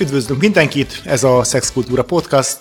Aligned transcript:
Üdvözlünk 0.00 0.40
mindenkit, 0.40 1.02
ez 1.04 1.24
a 1.24 1.44
Szexkultúra 1.44 2.04
Podcast, 2.04 2.58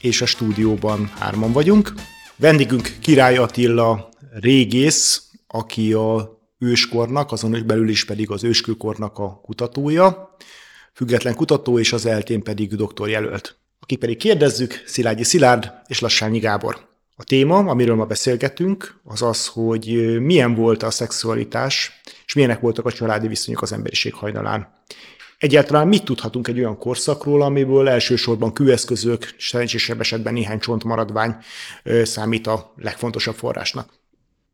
és 0.00 0.20
a 0.20 0.26
stúdióban 0.26 1.12
hárman 1.18 1.52
vagyunk. 1.52 1.92
Vendégünk 2.36 2.96
Király 3.00 3.36
Attila 3.36 4.08
régész, 4.30 5.22
aki 5.46 5.92
a 5.92 6.38
őskornak, 6.58 7.32
azon 7.32 7.62
belül 7.66 7.88
is 7.88 8.04
pedig 8.04 8.30
az 8.30 8.44
őskőkornak 8.44 9.18
a 9.18 9.40
kutatója, 9.42 10.36
független 10.94 11.34
kutató, 11.34 11.78
és 11.78 11.92
az 11.92 12.06
eltén 12.06 12.42
pedig 12.42 12.74
doktorjelölt. 12.74 13.56
Akik 13.80 13.98
pedig 13.98 14.16
kérdezzük, 14.16 14.82
Szilágyi 14.86 15.24
Szilárd 15.24 15.72
és 15.86 16.00
Lassányi 16.00 16.38
Gábor. 16.38 16.88
A 17.16 17.24
téma, 17.24 17.56
amiről 17.56 17.96
ma 17.96 18.04
beszélgetünk, 18.04 19.00
az 19.04 19.22
az, 19.22 19.46
hogy 19.46 20.16
milyen 20.20 20.54
volt 20.54 20.82
a 20.82 20.90
szexualitás, 20.90 22.00
és 22.26 22.34
milyenek 22.34 22.60
voltak 22.60 22.86
a 22.86 22.92
családi 22.92 23.28
viszonyok 23.28 23.62
az 23.62 23.72
emberiség 23.72 24.14
hajnalán. 24.14 24.78
Egyáltalán 25.40 25.88
mit 25.88 26.04
tudhatunk 26.04 26.48
egy 26.48 26.58
olyan 26.58 26.78
korszakról, 26.78 27.42
amiből 27.42 27.88
elsősorban 27.88 28.52
kőeszközök, 28.52 29.34
szerencsésebb 29.38 30.00
esetben 30.00 30.32
néhány 30.32 30.58
csontmaradvány 30.58 31.36
számít 32.02 32.46
a 32.46 32.72
legfontosabb 32.76 33.34
forrásnak? 33.34 33.92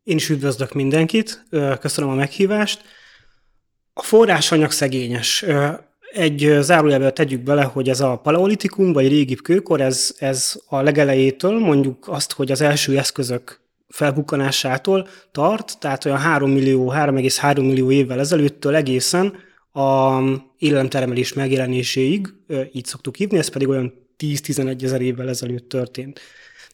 Én 0.03 0.15
is 0.15 0.29
üdvözlök 0.29 0.73
mindenkit, 0.73 1.43
köszönöm 1.79 2.09
a 2.09 2.13
meghívást. 2.13 2.81
A 3.93 4.01
forrásanyag 4.01 4.71
szegényes. 4.71 5.45
Egy 6.13 6.57
zárójelben 6.59 7.13
tegyük 7.13 7.41
bele, 7.41 7.63
hogy 7.63 7.89
ez 7.89 8.01
a 8.01 8.17
paleolitikum, 8.17 8.93
vagy 8.93 9.07
régi 9.07 9.35
kőkor, 9.35 9.81
ez, 9.81 10.15
ez 10.19 10.61
a 10.67 10.81
legelejétől, 10.81 11.59
mondjuk 11.59 12.07
azt, 12.07 12.33
hogy 12.33 12.51
az 12.51 12.61
első 12.61 12.97
eszközök 12.97 13.61
felbukkanásától 13.87 15.07
tart, 15.31 15.79
tehát 15.79 16.05
olyan 16.05 16.17
3 16.17 16.51
millió, 16.51 16.91
3,3 16.91 17.55
millió 17.55 17.91
évvel 17.91 18.19
ezelőttől 18.19 18.75
egészen 18.75 19.33
a 19.71 20.19
élelemtermelés 20.57 21.33
megjelenéséig, 21.33 22.33
így 22.71 22.85
szoktuk 22.85 23.15
hívni, 23.15 23.37
ez 23.37 23.47
pedig 23.47 23.67
olyan 23.67 23.93
10-11 24.19 24.83
ezer 24.83 25.01
évvel 25.01 25.29
ezelőtt 25.29 25.69
történt. 25.69 26.19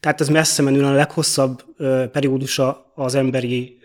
Tehát 0.00 0.20
ez 0.20 0.28
messze 0.28 0.62
menően 0.62 0.84
a 0.84 0.94
leghosszabb 0.94 1.64
periódusa 2.12 2.92
az 2.94 3.14
emberi 3.14 3.78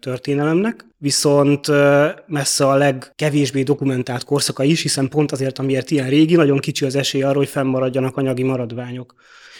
történelemnek, 0.00 0.86
viszont 0.98 1.66
messze 2.26 2.66
a 2.66 2.76
legkevésbé 2.76 3.62
dokumentált 3.62 4.24
korszaka 4.24 4.62
is, 4.62 4.82
hiszen 4.82 5.08
pont 5.08 5.32
azért, 5.32 5.58
amiért 5.58 5.90
ilyen 5.90 6.08
régi, 6.08 6.34
nagyon 6.34 6.58
kicsi 6.58 6.84
az 6.84 6.94
esély 6.94 7.22
arra, 7.22 7.38
hogy 7.38 7.48
fennmaradjanak 7.48 8.16
anyagi 8.16 8.42
maradványok. 8.42 9.14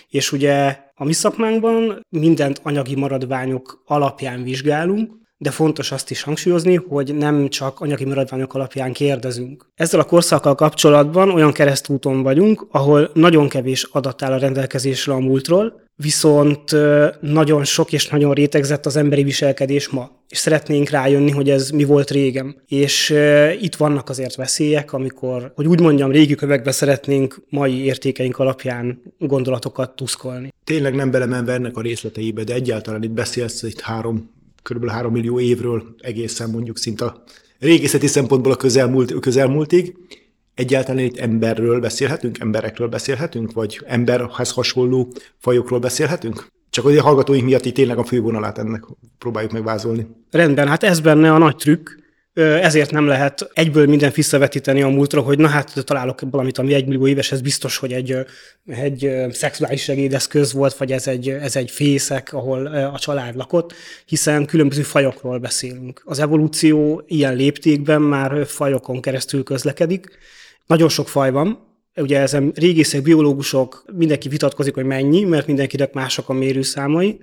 És 0.08 0.32
ugye 0.32 0.76
a 0.94 1.04
mi 1.04 1.12
szakmánkban 1.12 2.06
mindent 2.08 2.60
anyagi 2.62 2.94
maradványok 2.94 3.82
alapján 3.86 4.42
vizsgálunk, 4.42 5.12
de 5.39 5.50
fontos 5.50 5.92
azt 5.92 6.11
is 6.11 6.22
hangsúlyozni, 6.22 6.75
hogy 6.75 7.14
nem 7.14 7.48
csak 7.48 7.81
anyagi 7.81 8.05
maradványok 8.05 8.55
alapján 8.55 8.92
kérdezünk. 8.92 9.67
Ezzel 9.75 10.00
a 10.00 10.05
korszakkal 10.05 10.55
kapcsolatban 10.55 11.31
olyan 11.31 11.53
keresztúton 11.53 12.22
vagyunk, 12.22 12.67
ahol 12.70 13.11
nagyon 13.14 13.48
kevés 13.48 13.89
adat 13.92 14.22
áll 14.22 14.33
a 14.33 14.39
rendelkezésre 14.39 15.12
a 15.12 15.19
múltról, 15.19 15.86
viszont 15.97 16.77
nagyon 17.20 17.64
sok 17.64 17.92
és 17.92 18.09
nagyon 18.09 18.33
rétegzett 18.33 18.86
az 18.86 18.97
emberi 18.97 19.22
viselkedés 19.22 19.89
ma. 19.89 20.11
És 20.28 20.39
szeretnénk 20.39 20.89
rájönni, 20.89 21.31
hogy 21.31 21.50
ez 21.50 21.70
mi 21.70 21.84
volt 21.84 22.11
régen. 22.11 22.62
És 22.66 23.14
itt 23.61 23.77
vannak 23.77 24.09
azért 24.09 24.34
veszélyek, 24.34 24.92
amikor, 24.92 25.53
hogy 25.55 25.66
úgy 25.66 25.81
mondjam, 25.81 26.11
régi 26.11 26.34
kövekbe 26.34 26.70
szeretnénk 26.70 27.42
mai 27.48 27.84
értékeink 27.84 28.39
alapján 28.39 29.03
gondolatokat 29.19 29.97
tuszkolni. 29.97 30.53
Tényleg 30.64 30.94
nem 30.94 31.11
belemenve 31.11 31.53
ennek 31.53 31.77
a 31.77 31.81
részleteibe, 31.81 32.44
de 32.44 32.55
egyáltalán 32.55 33.03
itt 33.03 33.11
beszélsz 33.11 33.62
itt 33.62 33.81
három 33.81 34.36
kb. 34.69 34.88
3 34.88 35.12
millió 35.12 35.41
évről 35.41 35.94
egészen 35.98 36.50
mondjuk 36.50 36.78
szinte 36.78 37.05
a 37.05 37.22
régészeti 37.58 38.06
szempontból 38.06 38.52
a 38.52 38.56
közelmúlt, 38.56 39.20
közelmúltig. 39.20 39.97
Egyáltalán 40.55 41.05
itt 41.05 41.19
emberről 41.19 41.80
beszélhetünk, 41.80 42.38
emberekről 42.38 42.88
beszélhetünk, 42.88 43.52
vagy 43.52 43.80
emberhez 43.86 44.50
hasonló 44.50 45.12
fajokról 45.38 45.78
beszélhetünk? 45.78 46.47
Csak 46.70 46.84
hogy 46.84 46.97
a 46.97 47.03
hallgatóink 47.03 47.44
miatt 47.44 47.65
itt 47.65 47.75
tényleg 47.75 47.98
a 47.98 48.04
fővonalát 48.04 48.59
ennek 48.59 48.84
próbáljuk 49.19 49.53
megvázolni. 49.53 50.06
Rendben, 50.31 50.69
hát 50.69 50.82
ez 50.82 51.00
benne 51.00 51.32
a 51.32 51.38
nagy 51.38 51.56
trükk, 51.56 51.88
ezért 52.34 52.91
nem 52.91 53.06
lehet 53.06 53.50
egyből 53.53 53.87
mindent 53.87 54.15
visszavetíteni 54.15 54.83
a 54.83 54.89
múltra, 54.89 55.21
hogy 55.21 55.39
na 55.39 55.49
hát 55.49 55.84
találok 55.84 56.21
valamit, 56.31 56.59
ami 56.59 56.75
egy 56.75 56.87
millió 56.87 57.06
éves, 57.06 57.33
ez 57.33 57.41
biztos, 57.41 57.77
hogy 57.77 57.93
egy, 57.93 58.16
egy 58.66 59.11
szexuális 59.31 59.83
segédeszköz 59.83 60.53
volt, 60.53 60.75
vagy 60.75 60.93
ez 60.93 61.06
egy, 61.06 61.28
ez 61.28 61.56
egy 61.56 61.71
fészek, 61.71 62.33
ahol 62.33 62.66
a 62.66 62.99
család 62.99 63.37
lakott, 63.37 63.75
hiszen 64.06 64.47
különböző 64.47 64.83
fajokról 64.83 65.39
beszélünk. 65.39 66.03
Az 66.05 66.19
evolúció 66.19 67.03
ilyen 67.06 67.34
léptékben 67.34 68.03
már 68.03 68.47
fajokon 68.47 69.00
keresztül 69.00 69.43
közlekedik. 69.43 70.19
Nagyon 70.66 70.89
sok 70.89 71.09
faj 71.09 71.31
van, 71.31 71.66
ugye 71.97 72.21
ezen 72.21 72.53
régészek, 72.55 73.03
biológusok, 73.03 73.84
mindenki 73.97 74.28
vitatkozik, 74.28 74.75
hogy 74.75 74.84
mennyi, 74.84 75.25
mert 75.25 75.47
mindenkinek 75.47 75.93
mások 75.93 76.28
a 76.28 76.33
mérőszámai, 76.33 77.21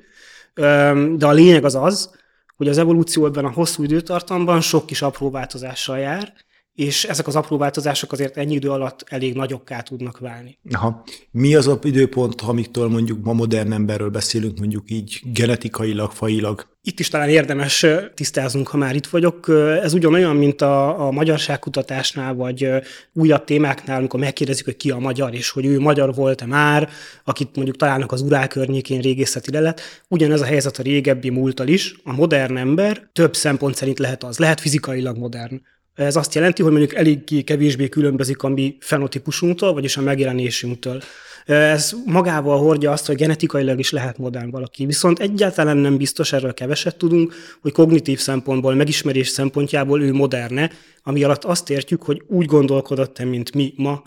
de 1.16 1.26
a 1.26 1.32
lényeg 1.32 1.66
az 1.66 1.76
az, 1.76 2.15
hogy 2.56 2.68
az 2.68 2.78
evolúció 2.78 3.26
ebben 3.26 3.46
a 3.46 3.52
hosszú 3.52 3.84
időtartamban 3.84 4.62
sok 4.62 4.86
kis 4.86 5.02
apró 5.02 5.30
változással 5.30 5.98
jár, 5.98 6.34
és 6.76 7.04
ezek 7.04 7.28
az 7.28 7.36
apró 7.36 7.58
változások 7.58 8.12
azért 8.12 8.38
ennyi 8.38 8.54
idő 8.54 8.70
alatt 8.70 9.04
elég 9.08 9.34
nagyokká 9.34 9.82
tudnak 9.82 10.20
válni. 10.20 10.58
Aha. 10.72 11.04
Mi 11.32 11.56
az 11.56 11.68
a 11.68 11.80
időpont, 11.84 12.42
amiktől 12.42 12.88
mondjuk 12.88 13.24
ma 13.24 13.34
modern 13.34 13.72
emberről 13.72 14.10
beszélünk, 14.10 14.60
mondjuk 14.60 14.92
így 14.92 15.22
genetikailag, 15.34 16.12
fajilag? 16.12 16.68
Itt 16.82 17.00
is 17.00 17.08
talán 17.08 17.30
érdemes 17.30 17.86
tisztáznunk, 18.14 18.68
ha 18.68 18.78
már 18.78 18.96
itt 18.96 19.08
vagyok. 19.08 19.50
Ez 19.84 19.94
ugyanolyan, 19.94 20.36
mint 20.36 20.62
a, 20.62 21.06
a 21.08 21.12
magyarságkutatásnál, 21.12 22.34
vagy 22.34 22.70
újabb 23.14 23.44
témáknál, 23.44 23.98
amikor 23.98 24.20
megkérdezik, 24.20 24.66
hogy 24.66 24.78
ki 24.78 24.92
a 24.92 24.98
magyar, 24.98 25.34
és 25.34 25.50
hogy 25.50 25.66
ő 25.66 25.80
magyar 25.80 26.14
volt-e 26.14 26.46
már, 26.46 26.90
akit 27.24 27.56
mondjuk 27.56 27.78
találnak 27.78 28.12
az 28.12 28.22
urál 28.22 28.48
környékén 28.48 29.02
régészeti 29.02 29.52
lelet. 29.52 29.82
Ugyanez 30.08 30.42
a 30.42 30.46
helyzet 30.46 30.78
a 30.78 30.84
régebbi 30.84 31.30
múltal 31.30 31.68
is. 31.68 31.96
A 32.04 32.14
modern 32.14 32.58
ember 32.58 33.10
több 33.14 33.36
szempont 33.36 33.76
szerint 33.76 34.00
lehet 34.00 34.24
az. 34.24 34.38
Lehet 34.38 34.60
fizikailag 34.62 35.18
modern, 35.18 35.62
ez 35.96 36.16
azt 36.16 36.36
jelenti, 36.36 36.62
hogy 36.62 36.72
mondjuk 36.72 36.96
eléggé 36.96 37.42
kevésbé 37.42 37.90
különbözik 37.90 38.44
a 38.44 38.50
mi 38.50 38.78
fenotípusunktól, 38.80 39.74
vagyis 39.74 39.98
a 39.98 40.02
megjelenésünktől. 40.02 41.02
Ez 41.46 41.96
magával 42.06 42.58
hordja 42.58 42.92
azt, 42.92 43.06
hogy 43.06 43.16
genetikailag 43.16 43.80
is 43.80 43.92
lehet 43.92 44.18
modern 44.18 44.50
valaki. 44.50 44.86
Viszont 44.86 45.20
egyáltalán 45.20 45.78
nem 45.78 45.98
biztos, 45.98 46.34
erről 46.34 46.54
keveset 46.54 46.96
tudunk, 46.96 47.34
hogy 47.62 47.72
kognitív 47.72 48.20
szempontból, 48.20 48.76
megismerés 48.76 49.28
szempontjából 49.28 50.02
ő 50.02 50.14
moderne, 50.14 50.72
ami 51.04 51.24
alatt 51.24 51.44
azt 51.44 51.70
értjük, 51.70 52.04
hogy 52.04 52.24
úgy 52.28 52.46
gondolkodott 52.46 53.24
mint 53.24 53.54
mi 53.54 53.74
ma, 53.78 54.04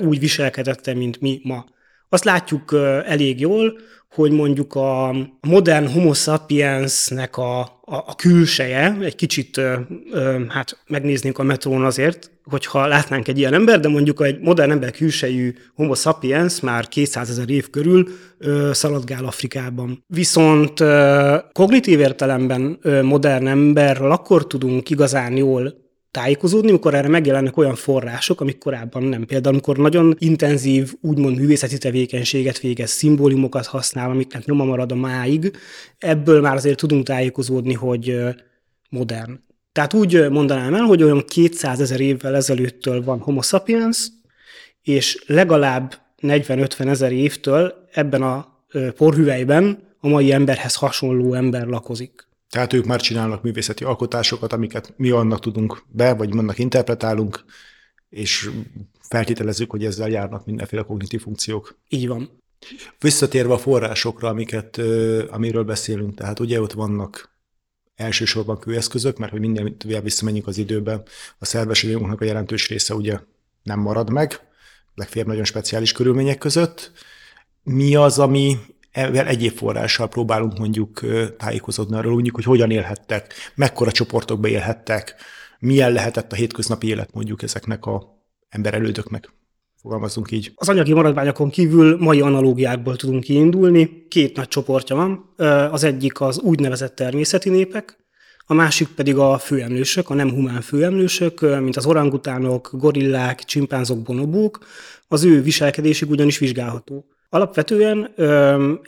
úgy 0.00 0.18
viselkedett 0.18 0.94
mint 0.94 1.20
mi 1.20 1.40
ma. 1.42 1.64
Azt 2.08 2.24
látjuk 2.24 2.72
elég 3.06 3.40
jól, 3.40 3.78
hogy 4.10 4.30
mondjuk 4.30 4.74
a 4.74 5.16
modern 5.40 5.86
homo 5.86 6.14
sapiensnek 6.14 7.36
a, 7.36 7.79
a, 7.90 7.96
a 8.06 8.14
külseje, 8.14 8.96
egy 9.00 9.14
kicsit 9.14 9.56
ö, 9.56 9.74
ö, 10.12 10.44
hát 10.48 10.78
megnéznénk 10.86 11.38
a 11.38 11.42
metrón 11.42 11.84
azért, 11.84 12.30
hogyha 12.44 12.86
látnánk 12.86 13.28
egy 13.28 13.38
ilyen 13.38 13.54
ember, 13.54 13.80
de 13.80 13.88
mondjuk 13.88 14.22
egy 14.22 14.40
modern 14.40 14.70
ember 14.70 14.90
külsejű 14.90 15.54
homo 15.74 15.94
sapiens 15.94 16.60
már 16.60 16.88
200 16.88 17.30
ezer 17.30 17.50
év 17.50 17.70
körül 17.70 18.08
ö, 18.38 18.70
szaladgál 18.72 19.24
Afrikában. 19.24 20.04
Viszont 20.06 20.80
ö, 20.80 21.36
kognitív 21.52 22.00
értelemben 22.00 22.78
ö, 22.82 23.02
modern 23.02 23.46
emberről 23.46 24.10
akkor 24.10 24.46
tudunk 24.46 24.90
igazán 24.90 25.36
jól 25.36 25.74
tájékozódni, 26.10 26.68
amikor 26.68 26.94
erre 26.94 27.08
megjelennek 27.08 27.56
olyan 27.56 27.74
források, 27.74 28.40
amik 28.40 28.58
korábban 28.58 29.02
nem. 29.02 29.26
Például, 29.26 29.54
amikor 29.54 29.76
nagyon 29.76 30.16
intenzív, 30.18 30.94
úgymond 31.00 31.36
művészeti 31.36 31.78
tevékenységet 31.78 32.58
végez, 32.58 32.90
szimbólumokat 32.90 33.66
használ, 33.66 34.10
amiknek 34.10 34.44
nyoma 34.44 34.64
marad 34.64 34.92
a 34.92 34.94
máig, 34.94 35.56
ebből 35.98 36.40
már 36.40 36.54
azért 36.54 36.78
tudunk 36.78 37.06
tájékozódni, 37.06 37.74
hogy 37.74 38.18
modern. 38.90 39.40
Tehát 39.72 39.94
úgy 39.94 40.30
mondanám 40.30 40.74
el, 40.74 40.82
hogy 40.82 41.02
olyan 41.02 41.24
200 41.26 41.80
ezer 41.80 42.00
évvel 42.00 42.36
ezelőttől 42.36 43.04
van 43.04 43.18
homo 43.18 43.42
sapiens, 43.42 44.08
és 44.82 45.24
legalább 45.26 45.94
40-50 46.22 46.88
ezer 46.88 47.12
évtől 47.12 47.74
ebben 47.92 48.22
a 48.22 48.64
porhüvelyben 48.96 49.88
a 49.98 50.08
mai 50.08 50.32
emberhez 50.32 50.74
hasonló 50.74 51.34
ember 51.34 51.66
lakozik. 51.66 52.28
Tehát 52.50 52.72
ők 52.72 52.84
már 52.84 53.00
csinálnak 53.00 53.42
művészeti 53.42 53.84
alkotásokat, 53.84 54.52
amiket 54.52 54.94
mi 54.96 55.10
annak 55.10 55.40
tudunk 55.40 55.82
be, 55.88 56.14
vagy 56.14 56.30
annak 56.36 56.58
interpretálunk, 56.58 57.44
és 58.08 58.50
feltételezzük, 59.00 59.70
hogy 59.70 59.84
ezzel 59.84 60.08
járnak 60.08 60.46
mindenféle 60.46 60.82
kognitív 60.82 61.20
funkciók. 61.20 61.78
Így 61.88 62.08
van. 62.08 62.38
Visszatérve 62.98 63.52
a 63.52 63.58
forrásokra, 63.58 64.28
amiket, 64.28 64.80
amiről 65.30 65.64
beszélünk, 65.64 66.14
tehát 66.14 66.40
ugye 66.40 66.60
ott 66.60 66.72
vannak 66.72 67.30
elsősorban 67.94 68.58
kőeszközök, 68.58 69.18
mert 69.18 69.32
hogy 69.32 69.40
minden 69.40 69.76
visszamenjünk 70.02 70.46
az 70.46 70.58
időbe, 70.58 71.02
a 71.38 71.44
szerves 71.44 71.84
a 71.84 72.24
jelentős 72.24 72.68
része 72.68 72.94
ugye 72.94 73.18
nem 73.62 73.80
marad 73.80 74.10
meg, 74.10 74.40
legfeljebb 74.94 75.28
nagyon 75.28 75.44
speciális 75.44 75.92
körülmények 75.92 76.38
között. 76.38 76.92
Mi 77.62 77.94
az, 77.94 78.18
ami 78.18 78.58
egyéb 79.12 79.52
forrással 79.52 80.08
próbálunk 80.08 80.58
mondjuk 80.58 81.00
tájékozódni 81.38 81.96
arról, 81.96 82.12
mondjuk, 82.12 82.34
hogy 82.34 82.44
hogyan 82.44 82.70
élhettek, 82.70 83.34
mekkora 83.54 83.92
csoportokba 83.92 84.48
élhettek, 84.48 85.14
milyen 85.58 85.92
lehetett 85.92 86.32
a 86.32 86.36
hétköznapi 86.36 86.86
élet 86.86 87.12
mondjuk 87.12 87.42
ezeknek 87.42 87.86
a 87.86 88.22
emberelődöknek. 88.48 89.32
Fogalmazunk 89.80 90.30
így. 90.30 90.52
Az 90.54 90.68
anyagi 90.68 90.92
maradványokon 90.92 91.50
kívül 91.50 91.96
mai 91.98 92.20
analógiákból 92.20 92.96
tudunk 92.96 93.22
kiindulni. 93.22 94.06
Két 94.08 94.36
nagy 94.36 94.48
csoportja 94.48 94.96
van. 94.96 95.34
Az 95.72 95.84
egyik 95.84 96.20
az 96.20 96.38
úgynevezett 96.38 96.94
természeti 96.94 97.48
népek, 97.48 97.98
a 98.46 98.54
másik 98.54 98.88
pedig 98.88 99.16
a 99.16 99.38
főemlősök, 99.38 100.10
a 100.10 100.14
nem 100.14 100.30
humán 100.30 100.60
főemlősök, 100.60 101.40
mint 101.40 101.76
az 101.76 101.86
orangutánok, 101.86 102.70
gorillák, 102.72 103.44
csimpánzok, 103.44 104.02
bonobók. 104.02 104.58
Az 105.08 105.24
ő 105.24 105.42
viselkedésük 105.42 106.10
ugyanis 106.10 106.38
vizsgálható. 106.38 107.04
Alapvetően 107.32 108.12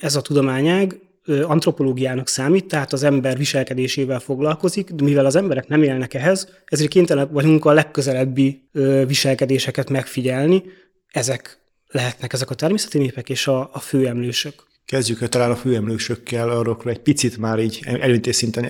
ez 0.01 0.17
a 0.17 0.21
tudományág 0.21 1.01
antropológiának 1.43 2.29
számít, 2.29 2.67
tehát 2.67 2.93
az 2.93 3.03
ember 3.03 3.37
viselkedésével 3.37 4.21
foglalkozik, 4.21 4.91
de 4.91 5.05
mivel 5.05 5.27
az 5.27 5.37
emberek 5.37 5.69
nem 5.69 5.83
élnek 5.83 6.15
ehhez, 6.15 6.49
ezért 6.65 6.91
kénytelenek 6.91 7.31
vagyunk 7.33 7.65
a 7.65 7.73
legközelebbi 7.73 8.69
viselkedéseket 9.07 9.91
megfigyelni. 9.91 10.63
Ezek 11.11 11.59
lehetnek 11.89 12.33
ezek 12.33 12.51
a 12.51 12.55
természeti 12.55 12.99
népek 12.99 13.29
és 13.29 13.47
a, 13.47 13.71
a 13.73 13.79
főemlősök. 13.79 14.55
Kezdjük 14.85 15.29
talán 15.29 15.51
a 15.51 15.57
főemlősökkel, 15.57 16.51
arról 16.51 16.79
egy 16.85 17.01
picit 17.01 17.39
már 17.39 17.59
így 17.59 17.81
előintés 17.85 18.37
szinten 18.37 18.67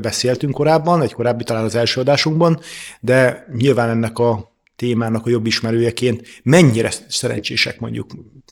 beszéltünk 0.00 0.54
korábban, 0.54 1.02
egy 1.02 1.12
korábbi 1.12 1.44
talán 1.44 1.64
az 1.64 1.74
első 1.74 2.00
adásunkban, 2.00 2.60
de 3.00 3.46
nyilván 3.56 3.88
ennek 3.88 4.18
a 4.18 4.49
témának 4.80 5.26
a 5.26 5.30
jobb 5.30 5.46
ismerőjeként 5.46 6.26
mennyire 6.42 6.90
szerencsések 7.08 7.80
mondjuk 7.80 8.10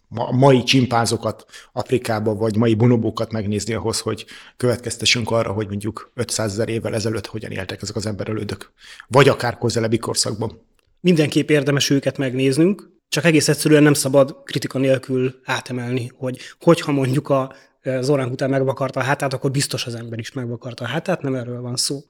a 0.08 0.36
mai 0.36 0.62
csimpánzokat 0.62 1.44
Afrikában, 1.72 2.36
vagy 2.36 2.56
mai 2.56 2.74
bonobókat 2.74 3.32
megnézni 3.32 3.74
ahhoz, 3.74 4.00
hogy 4.00 4.24
következtessünk 4.56 5.30
arra, 5.30 5.52
hogy 5.52 5.66
mondjuk 5.66 6.10
500 6.14 6.52
ezer 6.52 6.68
évvel 6.68 6.94
ezelőtt 6.94 7.26
hogyan 7.26 7.50
éltek 7.50 7.82
ezek 7.82 7.96
az 7.96 8.06
emberölődök, 8.06 8.72
vagy 9.06 9.28
akár 9.28 9.58
közelebbi 9.58 9.98
korszakban. 9.98 10.60
Mindenképp 11.00 11.50
érdemes 11.50 11.90
őket 11.90 12.18
megnéznünk, 12.18 12.90
csak 13.08 13.24
egész 13.24 13.48
egyszerűen 13.48 13.82
nem 13.82 13.94
szabad 13.94 14.42
kritika 14.44 14.78
nélkül 14.78 15.40
átemelni, 15.44 16.10
hogy 16.14 16.38
hogyha 16.60 16.92
mondjuk 16.92 17.28
a 17.28 17.52
az 17.82 18.08
után 18.08 18.50
megvakarta 18.50 19.00
a 19.00 19.02
hátát, 19.02 19.32
akkor 19.32 19.50
biztos 19.50 19.86
az 19.86 19.94
ember 19.94 20.18
is 20.18 20.32
megvakarta 20.32 20.84
a 20.84 20.88
hátát, 20.88 21.22
nem 21.22 21.34
erről 21.34 21.60
van 21.60 21.76
szó. 21.76 22.00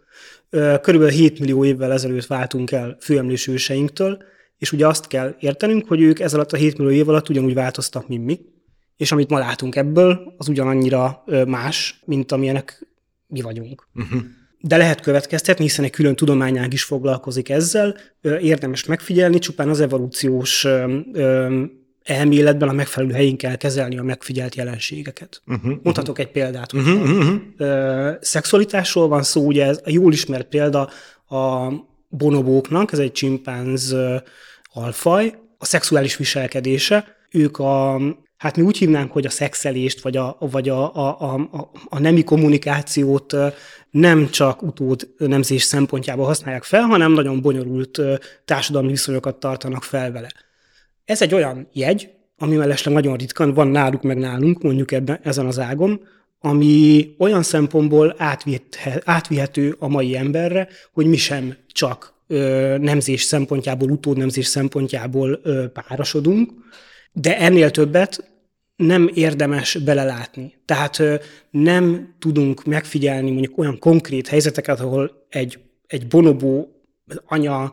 Körülbelül 0.51 1.09
7 1.09 1.39
millió 1.39 1.65
évvel 1.65 1.93
ezelőtt 1.93 2.27
váltunk 2.27 2.71
el 2.71 2.97
főemlős 3.01 3.47
őseinktől, 3.47 4.23
és 4.59 4.73
ugye 4.73 4.87
azt 4.87 5.07
kell 5.07 5.37
értenünk, 5.39 5.89
hogy 5.89 6.01
ők 6.01 6.21
ez 6.21 6.35
alatt 6.35 6.53
a 6.53 6.57
7 6.57 6.79
millió 6.79 6.93
év 6.93 7.09
alatt 7.09 7.29
ugyanúgy 7.29 7.55
változtak, 7.55 8.09
mint 8.09 8.25
mi, 8.25 8.41
és 8.97 9.13
amit 9.13 9.31
ma 9.31 9.39
látunk 9.39 9.77
ebből, 9.77 10.35
az 10.37 10.49
ugyanannyira 10.49 11.25
más, 11.47 12.03
mint 12.05 12.33
amilyenek 12.33 12.87
mi 13.27 13.41
vagyunk. 13.41 13.89
Uh-huh. 13.95 14.21
De 14.61 14.77
lehet 14.77 15.01
következtetni, 15.01 15.65
hiszen 15.65 15.85
egy 15.85 15.91
külön 15.91 16.17
tudományág 16.17 16.73
is 16.73 16.83
foglalkozik 16.83 17.49
ezzel, 17.49 17.97
érdemes 18.23 18.85
megfigyelni, 18.85 19.39
csupán 19.39 19.69
az 19.69 19.81
evolúciós 19.81 20.67
elméletben 22.03 22.69
a 22.69 22.73
megfelelő 22.73 23.13
helyén 23.13 23.37
kell 23.37 23.57
kezelni 23.57 23.99
a 23.99 24.03
megfigyelt 24.03 24.55
jelenségeket. 24.55 25.43
Uh-huh, 25.47 25.73
Mondhatok 25.83 26.19
egy 26.19 26.31
példát. 26.31 26.73
Uh-huh, 26.73 27.03
uh-huh. 27.03 28.15
Szexualitásról 28.21 29.09
van 29.09 29.23
szó, 29.23 29.47
ugye 29.47 29.65
ez 29.65 29.81
a 29.85 29.91
jól 29.91 30.13
ismert 30.13 30.49
példa 30.49 30.91
a 31.29 31.73
bonobóknak, 32.09 32.93
ez 32.93 32.99
egy 32.99 33.13
csimpánz 33.13 33.95
alfaj, 34.73 35.35
a 35.59 35.65
szexuális 35.65 36.17
viselkedése. 36.17 37.17
Ők 37.31 37.59
a, 37.59 38.01
hát 38.39 38.57
mi 38.57 38.63
úgy 38.63 38.79
hívnánk, 38.79 39.13
hogy 39.13 39.27
a 39.27 39.31
szexelést, 39.31 40.01
vagy 40.01 40.17
a, 40.17 40.37
vagy 40.39 40.69
a, 40.69 40.95
a, 40.95 41.35
a, 41.35 41.71
a 41.89 41.99
nemi 41.99 42.25
kommunikációt 42.25 43.37
nem 43.91 44.31
csak 44.31 44.63
utód 44.63 45.09
nemzés 45.19 45.63
szempontjából 45.63 46.25
használják 46.27 46.63
fel, 46.63 46.83
hanem 46.83 47.13
nagyon 47.13 47.41
bonyolult 47.41 48.01
társadalmi 48.45 48.89
viszonyokat 48.89 49.37
tartanak 49.37 49.83
fel 49.83 50.13
vele. 50.13 50.29
Ez 51.05 51.23
egy 51.23 51.35
olyan 51.35 51.69
jegy, 51.73 52.11
ami 52.39 52.57
mellesleg 52.57 52.95
nagyon 52.95 53.17
ritkán 53.17 53.55
van 53.55 53.69
náluk 53.69 54.03
meg 54.03 54.19
nálunk, 54.19 54.63
mondjuk 54.63 54.93
ebben, 54.93 55.21
ezen 55.23 55.47
az 55.47 55.59
ágon, 55.59 56.01
ami 56.41 57.15
olyan 57.19 57.43
szempontból 57.43 58.15
átvihető 59.05 59.77
a 59.79 59.89
mai 59.89 60.17
emberre, 60.17 60.69
hogy 60.93 61.07
mi 61.07 61.17
sem 61.17 61.57
csak 61.67 62.15
ö, 62.27 62.77
nemzés 62.79 63.23
szempontjából, 63.23 63.91
utódnemzés 63.91 64.47
szempontjából 64.47 65.41
ö, 65.43 65.65
párosodunk, 65.69 66.51
de 67.13 67.39
ennél 67.39 67.71
többet 67.71 68.31
nem 68.77 69.11
érdemes 69.15 69.77
belelátni. 69.77 70.55
Tehát 70.65 71.03
nem 71.51 72.15
tudunk 72.19 72.65
megfigyelni 72.65 73.31
mondjuk 73.31 73.59
olyan 73.59 73.79
konkrét 73.79 74.29
helyzeteket, 74.29 74.81
ahol 74.81 75.27
egy, 75.29 75.59
egy 75.87 76.07
bonobó 76.07 76.69
anya 77.27 77.73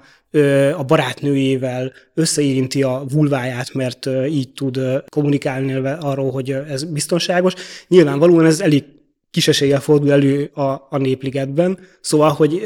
a 0.78 0.84
barátnőjével 0.84 1.92
összeérinti 2.14 2.84
a 2.84 3.04
vulváját, 3.10 3.74
mert 3.74 4.10
így 4.30 4.50
tud 4.50 4.80
kommunikálni 5.10 5.74
arról, 6.00 6.32
hogy 6.32 6.52
ez 6.52 6.84
biztonságos. 6.84 7.54
Nyilvánvalóan 7.88 8.46
ez 8.46 8.60
elég 8.60 8.84
kis 9.32 9.48
eséllyel 9.48 9.80
fordul 9.80 10.12
elő 10.12 10.46
a, 10.54 10.88
a 10.90 10.98
népligetben, 10.98 11.80
szóval, 12.02 12.30
hogy 12.30 12.64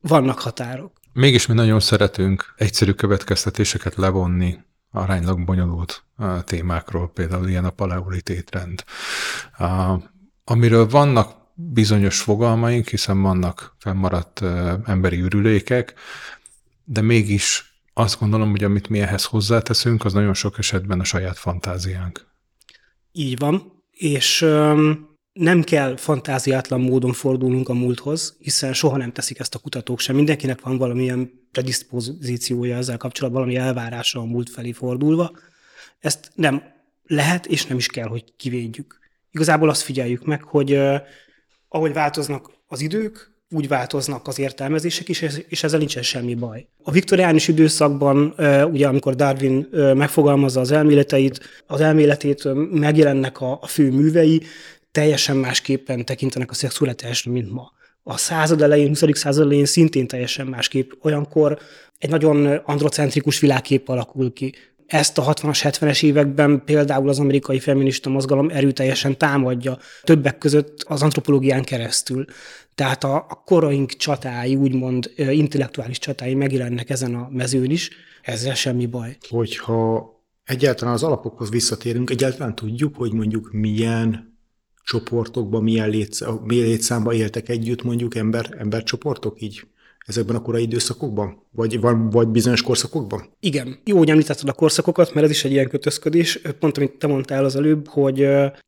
vannak 0.00 0.38
határok. 0.38 0.92
Mégis 1.12 1.46
mi 1.46 1.54
nagyon 1.54 1.80
szeretünk 1.80 2.54
egyszerű 2.56 2.90
következtetéseket 2.92 3.94
levonni 3.96 4.58
aránylag 4.90 5.44
bonyolult 5.44 6.04
témákról, 6.44 7.10
például 7.10 7.48
ilyen 7.48 7.64
a 7.64 7.70
paleolitétrend. 7.70 8.84
Amiről 10.44 10.88
vannak 10.88 11.36
bizonyos 11.54 12.20
fogalmaink, 12.20 12.88
hiszen 12.88 13.22
vannak 13.22 13.76
fennmaradt 13.78 14.42
emberi 14.84 15.20
ürülékek, 15.20 15.94
de 16.84 17.00
mégis 17.00 17.72
azt 17.94 18.18
gondolom, 18.18 18.50
hogy 18.50 18.64
amit 18.64 18.88
mi 18.88 19.00
ehhez 19.00 19.24
hozzáteszünk, 19.24 20.04
az 20.04 20.12
nagyon 20.12 20.34
sok 20.34 20.58
esetben 20.58 21.00
a 21.00 21.04
saját 21.04 21.38
fantáziánk. 21.38 22.26
Így 23.12 23.38
van, 23.38 23.82
és 23.90 24.42
öm, 24.42 25.07
nem 25.38 25.62
kell 25.62 25.96
fantáziátlan 25.96 26.80
módon 26.80 27.12
fordulnunk 27.12 27.68
a 27.68 27.72
múlthoz, 27.72 28.36
hiszen 28.38 28.72
soha 28.72 28.96
nem 28.96 29.12
teszik 29.12 29.38
ezt 29.38 29.54
a 29.54 29.58
kutatók 29.58 30.00
sem. 30.00 30.16
Mindenkinek 30.16 30.60
van 30.60 30.78
valamilyen 30.78 31.30
predispozíciója 31.52 32.76
ezzel 32.76 32.96
kapcsolatban, 32.96 33.42
valami 33.42 33.60
elvárása 33.60 34.20
a 34.20 34.24
múlt 34.24 34.50
felé 34.50 34.72
fordulva. 34.72 35.30
Ezt 35.98 36.30
nem 36.34 36.62
lehet 37.04 37.46
és 37.46 37.66
nem 37.66 37.76
is 37.76 37.86
kell, 37.86 38.06
hogy 38.06 38.24
kivédjük. 38.36 38.98
Igazából 39.30 39.68
azt 39.68 39.82
figyeljük 39.82 40.24
meg, 40.24 40.42
hogy 40.42 40.72
uh, 40.72 40.96
ahogy 41.68 41.92
változnak 41.92 42.50
az 42.66 42.80
idők, 42.80 43.36
úgy 43.50 43.68
változnak 43.68 44.26
az 44.26 44.38
értelmezések 44.38 45.08
is, 45.08 45.24
és 45.48 45.62
ezzel 45.62 45.78
nincsen 45.78 46.02
semmi 46.02 46.34
baj. 46.34 46.66
A 46.82 46.90
viktoriánus 46.90 47.48
időszakban, 47.48 48.34
ugye 48.70 48.88
amikor 48.88 49.14
Darwin 49.14 49.68
megfogalmazza 49.94 50.60
az 50.60 50.70
elméleteit, 50.70 51.40
az 51.66 51.80
elméletét 51.80 52.48
megjelennek 52.70 53.40
a, 53.40 53.60
fő 53.66 53.90
művei, 53.90 54.42
teljesen 54.98 55.36
másképpen 55.36 56.04
tekintenek 56.04 56.50
a 56.50 56.54
szexualitásra, 56.54 57.32
mint 57.32 57.52
ma. 57.52 57.72
A 58.02 58.16
század 58.16 58.62
elején, 58.62 58.88
20. 58.88 59.02
század 59.12 59.44
elején 59.44 59.64
szintén 59.64 60.06
teljesen 60.06 60.46
másképp. 60.46 60.90
Olyankor 61.02 61.58
egy 61.98 62.10
nagyon 62.10 62.46
androcentrikus 62.46 63.40
világkép 63.40 63.88
alakul 63.88 64.32
ki. 64.32 64.54
Ezt 64.86 65.18
a 65.18 65.24
60-as, 65.24 65.58
70-es 65.62 66.02
években 66.02 66.62
például 66.64 67.08
az 67.08 67.18
amerikai 67.18 67.58
feminista 67.58 68.10
mozgalom 68.10 68.48
erőteljesen 68.50 69.18
támadja, 69.18 69.78
többek 70.02 70.38
között 70.38 70.84
az 70.86 71.02
antropológián 71.02 71.62
keresztül. 71.62 72.24
Tehát 72.74 73.04
a, 73.04 73.14
a 73.16 73.42
koraink 73.44 73.90
csatái, 73.90 74.56
úgymond 74.56 75.12
intellektuális 75.16 75.98
csatái 75.98 76.34
megjelennek 76.34 76.90
ezen 76.90 77.14
a 77.14 77.28
mezőn 77.30 77.70
is, 77.70 77.90
ezzel 78.22 78.54
semmi 78.54 78.86
baj. 78.86 79.16
Hogyha 79.28 80.10
egyáltalán 80.44 80.94
az 80.94 81.02
alapokhoz 81.02 81.50
visszatérünk, 81.50 82.10
egyáltalán 82.10 82.54
tudjuk, 82.54 82.96
hogy 82.96 83.12
mondjuk 83.12 83.52
milyen 83.52 84.36
csoportokban, 84.88 85.62
milyen, 85.62 85.88
létsz, 85.88 86.20
milyen 86.44 86.66
létszámban 86.66 87.14
éltek 87.14 87.48
együtt 87.48 87.82
mondjuk 87.82 88.14
ember, 88.14 88.54
embercsoportok 88.58 89.40
így 89.40 89.62
ezekben 90.06 90.36
a 90.36 90.42
korai 90.42 90.62
időszakokban? 90.62 91.42
Vagy, 91.50 91.80
vagy 92.10 92.28
bizonyos 92.28 92.62
korszakokban? 92.62 93.28
Igen. 93.40 93.78
Jó, 93.84 93.98
hogy 93.98 94.10
említetted 94.10 94.48
a 94.48 94.52
korszakokat, 94.52 95.14
mert 95.14 95.26
ez 95.26 95.32
is 95.32 95.44
egy 95.44 95.50
ilyen 95.50 95.68
kötözködés. 95.68 96.40
Pont 96.58 96.76
amit 96.76 96.92
te 96.92 97.06
mondtál 97.06 97.44
az 97.44 97.56
előbb, 97.56 97.88
hogy 97.88 98.22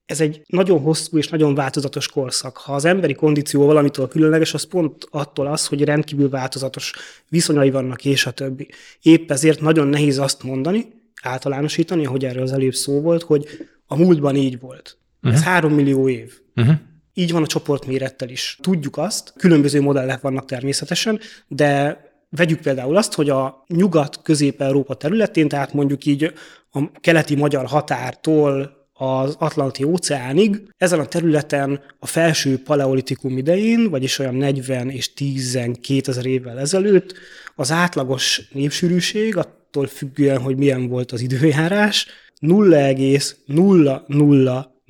ez 0.05 0.21
egy 0.21 0.43
nagyon 0.47 0.81
hosszú 0.81 1.19
és 1.19 1.29
nagyon 1.29 1.55
változatos 1.55 2.09
korszak. 2.09 2.57
Ha 2.57 2.75
az 2.75 2.85
emberi 2.85 3.15
kondíció 3.15 3.67
valamitől 3.67 4.09
különleges, 4.09 4.55
az 4.55 4.63
pont 4.63 5.07
attól 5.11 5.47
az, 5.47 5.67
hogy 5.67 5.85
rendkívül 5.85 6.29
változatos 6.29 6.93
viszonyai 7.29 7.71
vannak, 7.71 8.05
és 8.05 8.27
a 8.27 8.31
többi. 8.31 8.69
Épp 9.03 9.31
ezért 9.31 9.61
nagyon 9.61 9.87
nehéz 9.87 10.19
azt 10.19 10.43
mondani, 10.43 10.87
általánosítani, 11.23 12.07
ahogy 12.07 12.25
erről 12.25 12.43
az 12.43 12.53
előbb 12.53 12.75
szó 12.75 13.01
volt, 13.01 13.23
hogy 13.23 13.47
a 13.87 13.97
múltban 13.97 14.37
így 14.37 14.61
volt. 14.61 15.00
Uh-huh. 15.23 15.39
Ez 15.39 15.43
három 15.43 15.75
millió 15.75 16.09
év. 16.09 16.33
Uh-huh. 16.57 16.75
Így 17.15 17.33
van 17.33 17.43
a 17.43 17.47
csoportmérettel 17.47 18.29
is. 18.29 18.59
Tudjuk 18.63 18.97
azt, 18.97 19.33
különböző 19.37 19.81
modellek 19.81 20.21
vannak 20.21 20.45
természetesen, 20.45 21.21
de 21.49 22.01
vegyük 22.31 22.61
például 22.61 22.97
azt, 22.97 23.15
hogy 23.15 23.31
a 23.31 23.65
nyugat-közép-európa 23.69 24.95
területén, 24.95 25.49
tehát 25.49 25.73
mondjuk 25.73 26.05
így 26.05 26.33
a 26.71 27.01
keleti 27.01 27.35
magyar 27.35 27.67
határtól 27.67 28.79
az 28.93 29.37
Atlanti 29.39 29.85
óceánig. 29.85 30.63
Ezen 30.77 31.01
a 31.01 31.07
területen 31.07 31.81
a 31.99 32.07
felső 32.07 32.63
paleolitikum 32.63 33.37
idején, 33.37 33.91
vagyis 33.91 34.19
olyan 34.19 34.35
40 34.35 34.91
és 34.91 35.13
12 35.13 36.11
ezer 36.11 36.27
évvel 36.27 36.59
ezelőtt 36.59 37.15
az 37.55 37.71
átlagos 37.71 38.43
népsűrűség 38.53 39.37
attól 39.37 39.87
függően, 39.87 40.41
hogy 40.41 40.57
milyen 40.57 40.89
volt 40.89 41.13
az 41.13 41.21
időjárás, 41.21 42.07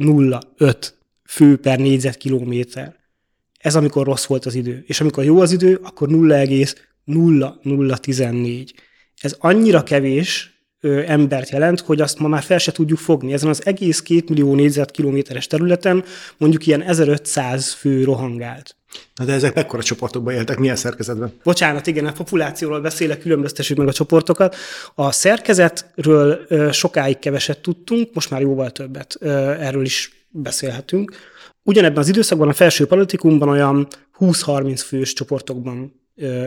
0,0005 0.00 0.92
fő 1.24 1.56
per 1.56 1.78
négyzetkilométer. 1.78 2.98
Ez 3.58 3.76
amikor 3.76 4.06
rossz 4.06 4.26
volt 4.26 4.46
az 4.46 4.54
idő. 4.54 4.84
És 4.86 5.00
amikor 5.00 5.24
jó 5.24 5.40
az 5.40 5.52
idő, 5.52 5.80
akkor 5.82 6.08
0,0014. 6.08 8.72
Ez 9.20 9.36
annyira 9.38 9.82
kevés 9.82 10.58
embert 11.06 11.50
jelent, 11.50 11.80
hogy 11.80 12.00
azt 12.00 12.18
ma 12.18 12.28
már 12.28 12.42
fel 12.42 12.58
se 12.58 12.72
tudjuk 12.72 12.98
fogni. 12.98 13.32
Ezen 13.32 13.48
az 13.48 13.66
egész 13.66 14.02
két 14.02 14.28
millió 14.28 14.54
négyzetkilométeres 14.54 15.46
területen 15.46 16.04
mondjuk 16.36 16.66
ilyen 16.66 16.82
1500 16.82 17.72
fő 17.72 18.04
rohangált. 18.04 18.76
Na 19.14 19.24
de 19.24 19.32
ezek 19.32 19.54
mekkora 19.54 19.82
csoportokban 19.82 20.34
éltek, 20.34 20.58
milyen 20.58 20.76
szerkezetben? 20.76 21.32
Bocsánat, 21.42 21.86
igen, 21.86 22.06
a 22.06 22.12
populációról 22.12 22.80
beszélek, 22.80 23.20
különböztessük 23.20 23.76
meg 23.76 23.88
a 23.88 23.92
csoportokat. 23.92 24.56
A 24.94 25.12
szerkezetről 25.12 26.46
sokáig 26.72 27.18
keveset 27.18 27.58
tudtunk, 27.58 28.14
most 28.14 28.30
már 28.30 28.40
jóval 28.40 28.70
többet 28.70 29.16
erről 29.60 29.84
is 29.84 30.26
beszélhetünk. 30.28 31.12
Ugyanebben 31.62 31.98
az 31.98 32.08
időszakban 32.08 32.48
a 32.48 32.52
felső 32.52 32.86
politikumban 32.86 33.48
olyan 33.48 33.86
20-30 34.18 34.82
fős 34.86 35.12
csoportokban 35.12 36.00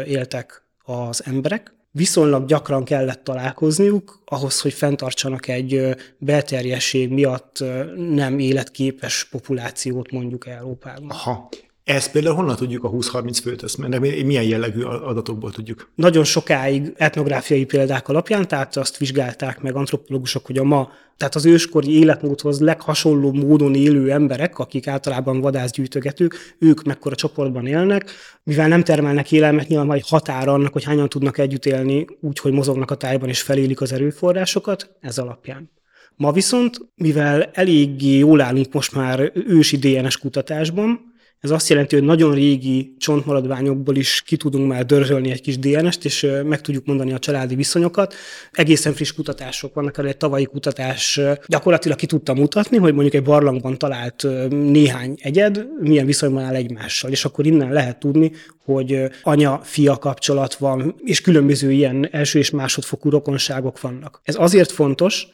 éltek 0.06 0.64
az 0.84 1.24
emberek. 1.26 1.74
Viszonylag 1.92 2.46
gyakran 2.46 2.84
kellett 2.84 3.24
találkozniuk 3.24 4.22
ahhoz, 4.26 4.62
hogy 4.62 4.74
fenntartsanak 4.74 5.48
egy 5.48 5.96
belterjesség 6.18 7.10
miatt 7.10 7.64
nem 7.96 8.40
életképes 8.40 9.28
populációt 9.32 10.12
mondjuk 10.12 10.48
Európában. 10.48 11.10
Aha. 11.10 11.50
Ezt 11.84 12.12
például 12.12 12.36
honnan 12.36 12.56
tudjuk 12.56 12.84
a 12.84 12.90
20-30 12.90 13.40
főt, 13.44 13.64
ezt, 13.64 13.78
milyen 14.24 14.44
jellegű 14.44 14.82
adatokból 14.82 15.52
tudjuk? 15.52 15.92
Nagyon 15.96 16.24
sokáig 16.24 16.94
etnográfiai 16.98 17.66
példák 17.66 18.08
alapján, 18.08 18.48
tehát 18.48 18.78
azt 18.78 18.98
vizsgálták 18.98 19.62
meg 19.62 19.76
antropológusok, 19.76 20.46
hogy 20.46 20.58
a 20.58 20.64
ma, 20.64 20.92
tehát 21.18 21.36
az 21.36 21.46
őskori 21.46 22.00
életmódhoz 22.00 22.60
leghasonló 22.60 23.32
módon 23.32 23.76
élő 23.76 24.12
emberek, 24.12 24.60
akik 24.60 24.88
általában 24.88 25.42
vadászgyűjtögetők, 25.42 26.56
ők 26.60 26.84
mekkora 26.84 27.16
csoportban 27.16 27.66
élnek, 27.66 28.12
mivel 28.44 28.68
nem 28.68 28.84
termelnek 28.84 29.32
élelmet, 29.32 29.68
nyilván 29.68 29.88
vagy 29.88 30.10
határa 30.10 30.54
annak, 30.54 30.74
hogy 30.74 30.84
hányan 30.84 31.10
tudnak 31.10 31.38
együtt 31.38 31.66
élni 31.66 32.06
úgy, 32.22 32.40
hogy 32.40 32.52
mozognak 32.52 32.92
a 32.92 32.96
tájban 32.96 33.30
és 33.30 33.42
felélik 33.42 33.82
az 33.82 33.94
erőforrásokat, 33.94 34.96
ez 35.00 35.18
alapján. 35.18 35.72
Ma 36.16 36.32
viszont, 36.32 36.78
mivel 36.96 37.50
eléggé 37.54 38.18
jól 38.18 38.42
állunk 38.42 38.74
most 38.74 38.96
már 38.96 39.32
ősi 39.48 39.78
DNS 39.78 40.18
kutatásban, 40.18 41.13
ez 41.44 41.52
azt 41.52 41.70
jelenti, 41.70 41.96
hogy 41.96 42.04
nagyon 42.04 42.34
régi 42.34 42.96
csontmaradványokból 42.98 43.96
is 43.96 44.22
ki 44.26 44.38
tudunk 44.38 44.68
már 44.68 44.86
dörzsölni 44.86 45.32
egy 45.32 45.42
kis 45.42 45.60
DNS-t, 45.60 46.06
és 46.06 46.28
meg 46.46 46.62
tudjuk 46.62 46.86
mondani 46.86 47.14
a 47.14 47.20
családi 47.20 47.56
viszonyokat. 47.56 48.14
Egészen 48.52 48.94
friss 48.94 49.12
kutatások 49.12 49.74
vannak, 49.74 49.98
egy 49.98 50.18
tavalyi 50.18 50.46
kutatás 50.46 51.20
gyakorlatilag 51.48 51.98
ki 51.98 52.06
tudta 52.06 52.34
mutatni, 52.34 52.78
hogy 52.78 52.94
mondjuk 52.94 53.14
egy 53.14 53.24
barlangban 53.24 53.78
talált 53.78 54.28
néhány 54.50 55.16
egyed 55.22 55.66
milyen 55.80 56.06
viszonyban 56.06 56.44
áll 56.44 56.56
egymással, 56.56 57.12
és 57.12 57.26
akkor 57.26 57.46
innen 57.46 57.72
lehet 57.72 58.00
tudni, 58.00 58.32
hogy 58.66 59.10
anya-fia 59.24 59.98
kapcsolat 59.98 60.56
van, 60.56 60.96
és 61.04 61.22
különböző 61.22 61.72
ilyen 61.72 62.08
első 62.12 62.40
és 62.40 62.50
másodfokú 62.50 63.10
rokonságok 63.10 63.82
vannak. 63.82 64.22
Ez 64.24 64.36
azért 64.40 64.72
fontos, 64.72 65.28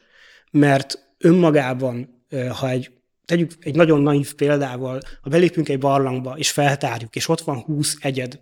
mert 0.52 1.00
önmagában, 1.18 2.24
ha 2.60 2.70
egy 2.70 2.92
tegyük 3.30 3.52
egy 3.60 3.76
nagyon 3.76 4.02
naív 4.02 4.34
példával, 4.34 5.00
ha 5.22 5.30
belépünk 5.30 5.70
egy 5.70 5.80
barlangba, 5.80 6.38
és 6.38 6.52
feltárjuk, 6.52 7.16
és 7.16 7.28
ott 7.28 7.42
van 7.42 7.60
20 7.60 7.98
egyed, 8.02 8.40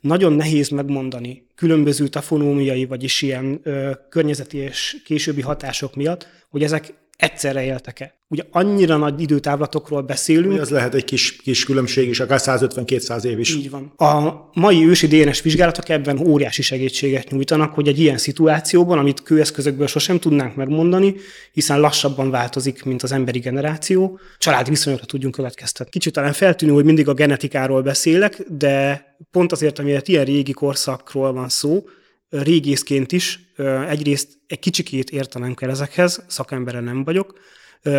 nagyon 0.00 0.32
nehéz 0.32 0.68
megmondani 0.68 1.46
különböző 1.54 2.08
tafonómiai, 2.08 2.84
vagyis 2.84 3.22
ilyen 3.22 3.60
ö, 3.62 3.90
környezeti 4.08 4.56
és 4.56 4.96
későbbi 5.04 5.40
hatások 5.40 5.94
miatt, 5.94 6.28
hogy 6.48 6.62
ezek 6.62 6.94
egyszerre 7.16 7.64
éltek-e. 7.64 8.15
Ugye 8.28 8.42
annyira 8.50 8.96
nagy 8.96 9.20
időtávlatokról 9.20 10.02
beszélünk. 10.02 10.58
Ez 10.58 10.70
lehet 10.70 10.94
egy 10.94 11.04
kis, 11.04 11.36
kis 11.36 11.64
különbség 11.64 12.08
is, 12.08 12.20
akár 12.20 12.40
150-200 12.42 13.24
év 13.24 13.38
is. 13.38 13.54
Így 13.54 13.70
van. 13.70 13.92
A 13.96 14.50
mai 14.52 14.86
ősi 14.86 15.06
DNS 15.06 15.42
vizsgálatok 15.42 15.88
ebben 15.88 16.18
óriási 16.18 16.62
segítséget 16.62 17.30
nyújtanak, 17.30 17.74
hogy 17.74 17.88
egy 17.88 17.98
ilyen 17.98 18.18
szituációban, 18.18 18.98
amit 18.98 19.22
kőeszközökből 19.22 19.86
sosem 19.86 20.18
tudnánk 20.18 20.54
megmondani, 20.54 21.14
hiszen 21.52 21.80
lassabban 21.80 22.30
változik, 22.30 22.84
mint 22.84 23.02
az 23.02 23.12
emberi 23.12 23.38
generáció, 23.38 24.18
családi 24.38 24.70
viszonyokra 24.70 25.06
tudjunk 25.06 25.34
következtetni. 25.34 25.90
Kicsit 25.90 26.12
talán 26.12 26.32
feltűnő, 26.32 26.72
hogy 26.72 26.84
mindig 26.84 27.08
a 27.08 27.14
genetikáról 27.14 27.82
beszélek, 27.82 28.42
de 28.48 29.04
pont 29.30 29.52
azért, 29.52 29.78
amiért 29.78 30.08
ilyen 30.08 30.24
régi 30.24 30.52
korszakról 30.52 31.32
van 31.32 31.48
szó, 31.48 31.84
régészként 32.28 33.12
is 33.12 33.40
egyrészt 33.88 34.28
egy 34.46 34.58
kicsikét 34.58 35.10
értenem 35.10 35.54
kell 35.54 35.70
ezekhez, 35.70 36.24
szakembere 36.26 36.80
nem 36.80 37.04
vagyok, 37.04 37.38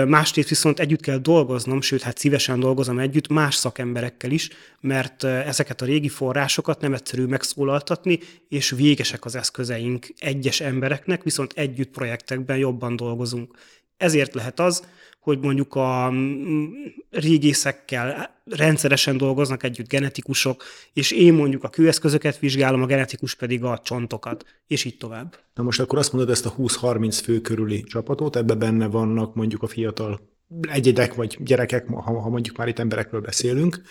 másrészt 0.07 0.50
viszont 0.50 0.79
együtt 0.79 1.01
kell 1.01 1.17
dolgoznom, 1.17 1.81
sőt, 1.81 2.01
hát 2.01 2.17
szívesen 2.17 2.60
dolgozom 2.60 3.00
együtt 3.00 3.27
más 3.27 3.55
szakemberekkel 3.55 4.31
is, 4.31 4.50
mert 4.79 5.24
ezeket 5.24 5.81
a 5.81 5.86
régi 5.86 6.10
forrásokat 6.10 6.81
nem 6.81 6.93
egyszerű 6.93 7.25
megszólaltatni, 7.25 8.19
és 8.50 8.69
végesek 8.69 9.25
az 9.25 9.36
eszközeink 9.36 10.13
egyes 10.19 10.60
embereknek, 10.60 11.24
viszont 11.24 11.53
együtt 11.55 11.91
projektekben 11.91 12.57
jobban 12.57 12.96
dolgozunk. 12.96 13.55
Ezért 13.98 14.34
lehet 14.34 14.60
az, 14.60 14.88
hogy 15.27 15.39
mondjuk 15.39 15.75
a 15.75 16.10
mm, 16.12 16.65
régészekkel 17.10 18.36
rendszeresen 18.46 19.17
dolgoznak 19.17 19.63
együtt 19.63 19.88
genetikusok, 19.88 20.63
és 20.93 21.12
én 21.12 21.34
mondjuk 21.34 21.63
a 21.63 21.69
kőeszközöket 21.69 22.39
vizsgálom, 22.39 22.81
a 22.81 22.86
genetikus 22.86 23.36
pedig 23.36 23.63
a 23.63 23.79
csontokat, 23.84 24.46
és 24.67 24.86
így 24.86 24.98
tovább. 24.98 25.39
Na 25.53 25.63
most 25.63 25.79
akkor 25.79 25.98
azt 25.98 26.13
mondod 26.13 26.31
ezt 26.31 26.46
a 26.46 26.53
20-30 26.57 27.19
fő 27.24 27.41
körüli 27.41 27.84
csapatot, 27.84 28.36
ebbe 28.36 28.55
benne 28.55 28.88
vannak 28.88 29.36
mondjuk 29.36 29.63
a 29.63 29.67
fiatal 29.67 30.19
egyedek 30.62 31.13
vagy 31.13 31.38
gyerekek, 31.39 31.88
ha, 31.88 32.19
ha 32.19 32.29
mondjuk 32.29 32.57
már 32.57 32.67
itt 32.67 32.79
emberekről 32.79 33.22
beszélünk, 33.22 33.81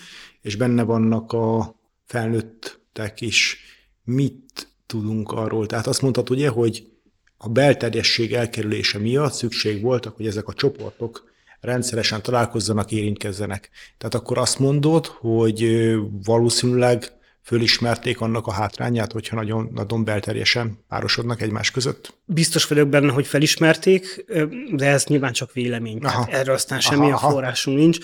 és 0.41 0.57
benne 0.57 0.83
vannak 0.83 1.33
a 1.33 1.75
felnőttek 2.05 3.21
is. 3.21 3.59
Mit 4.05 4.69
tudunk 4.87 5.33
arról? 5.33 5.67
Tehát 5.67 5.87
azt 5.87 6.03
mondtad 6.03 6.31
ugye, 6.31 6.49
hogy 6.49 6.96
a 7.37 7.49
belterjesség 7.49 8.33
elkerülése 8.33 8.99
miatt 8.99 9.33
szükség 9.33 9.83
voltak, 9.83 10.17
hogy 10.17 10.27
ezek 10.27 10.49
a 10.49 10.53
csoportok 10.53 11.25
rendszeresen 11.61 12.23
találkozzanak, 12.23 12.93
érintkezzenek. 12.93 13.71
Tehát 13.99 14.15
akkor 14.15 14.39
azt 14.39 14.59
mondod, 14.59 15.07
hogy 15.07 15.93
valószínűleg 16.25 17.13
fölismerték 17.47 18.21
annak 18.21 18.47
a 18.47 18.53
hátrányát, 18.53 19.13
hogyha 19.13 19.37
nagyon, 19.37 19.71
nagyon 19.75 20.05
belterjesen 20.05 20.79
párosodnak 20.89 21.43
egymás 21.43 21.71
között? 21.71 22.15
Biztos 22.25 22.67
vagyok 22.67 22.89
benne, 22.89 23.13
hogy 23.13 23.27
felismerték, 23.27 24.25
de 24.73 24.87
ez 24.87 25.05
nyilván 25.05 25.33
csak 25.33 25.53
vélemény. 25.53 25.99
Aha. 25.99 26.27
Erről 26.31 26.55
aztán 26.55 26.81
semmilyen 26.81 27.13
aha, 27.13 27.31
forrásunk 27.31 27.79
nincs. 27.79 27.99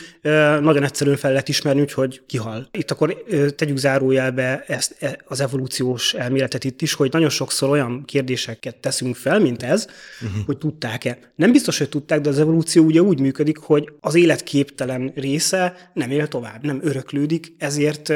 Nagyon 0.61 0.83
egyszerűen 0.83 1.17
fel 1.17 1.31
lehet 1.31 1.49
ismerni, 1.49 1.81
úgyhogy 1.81 2.23
kihal. 2.27 2.69
Itt 2.71 2.91
akkor 2.91 3.25
tegyük 3.57 3.77
zárójelbe 3.77 4.65
ezt, 4.67 4.97
e, 5.01 5.19
az 5.25 5.41
evolúciós 5.41 6.15
elméletet 6.15 6.65
itt 6.65 6.83
is, 6.83 6.95
hogy 6.95 7.13
nagyon 7.13 7.31
sokszor 7.31 7.69
olyan 7.69 8.05
kérdéseket 8.05 8.77
teszünk 8.77 9.17
fel, 9.17 9.41
mint 9.41 9.63
ez, 9.63 9.87
uh-huh. 10.23 10.45
hogy 10.47 10.59
tudták-e. 10.59 11.19
Nem 11.35 11.53
biztos, 11.53 11.79
hogy 11.79 11.89
tudták, 11.89 12.21
de 12.21 12.29
az 12.29 12.39
evolúció 12.39 12.85
ugye 12.85 13.01
úgy 13.01 13.21
működik, 13.21 13.59
hogy 13.59 13.93
az 14.01 14.15
életképtelen 14.15 15.13
része 15.15 15.91
nem 15.95 16.11
él 16.11 16.29
tovább, 16.29 16.65
nem 16.65 16.81
öröklődik, 16.83 17.55
ezért 17.59 18.13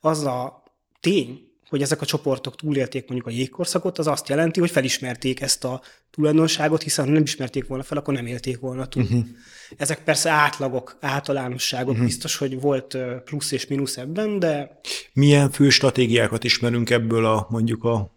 az 0.00 0.24
a 0.24 0.61
tény, 1.02 1.50
hogy 1.68 1.82
ezek 1.82 2.00
a 2.00 2.06
csoportok 2.06 2.56
túlélték 2.56 3.08
mondjuk 3.08 3.28
a 3.28 3.38
jégkorszakot, 3.38 3.98
az 3.98 4.06
azt 4.06 4.28
jelenti, 4.28 4.60
hogy 4.60 4.70
felismerték 4.70 5.40
ezt 5.40 5.64
a 5.64 5.80
tulajdonságot, 6.10 6.82
hiszen 6.82 7.04
ha 7.04 7.10
nem 7.10 7.22
ismerték 7.22 7.66
volna 7.66 7.82
fel, 7.82 7.98
akkor 7.98 8.14
nem 8.14 8.26
élték 8.26 8.58
volna 8.58 8.86
túl. 8.86 9.02
Uh-huh. 9.02 9.24
Ezek 9.76 10.04
persze 10.04 10.30
átlagok, 10.30 10.96
általánosságok, 11.00 11.90
uh-huh. 11.90 12.06
biztos, 12.06 12.36
hogy 12.36 12.60
volt 12.60 12.96
plusz 13.24 13.52
és 13.52 13.66
mínusz 13.66 13.96
ebben, 13.96 14.38
de... 14.38 14.80
Milyen 15.12 15.50
fő 15.50 15.68
stratégiákat 15.68 16.44
ismerünk 16.44 16.90
ebből 16.90 17.24
a 17.26 17.46
mondjuk 17.50 17.84
a 17.84 18.11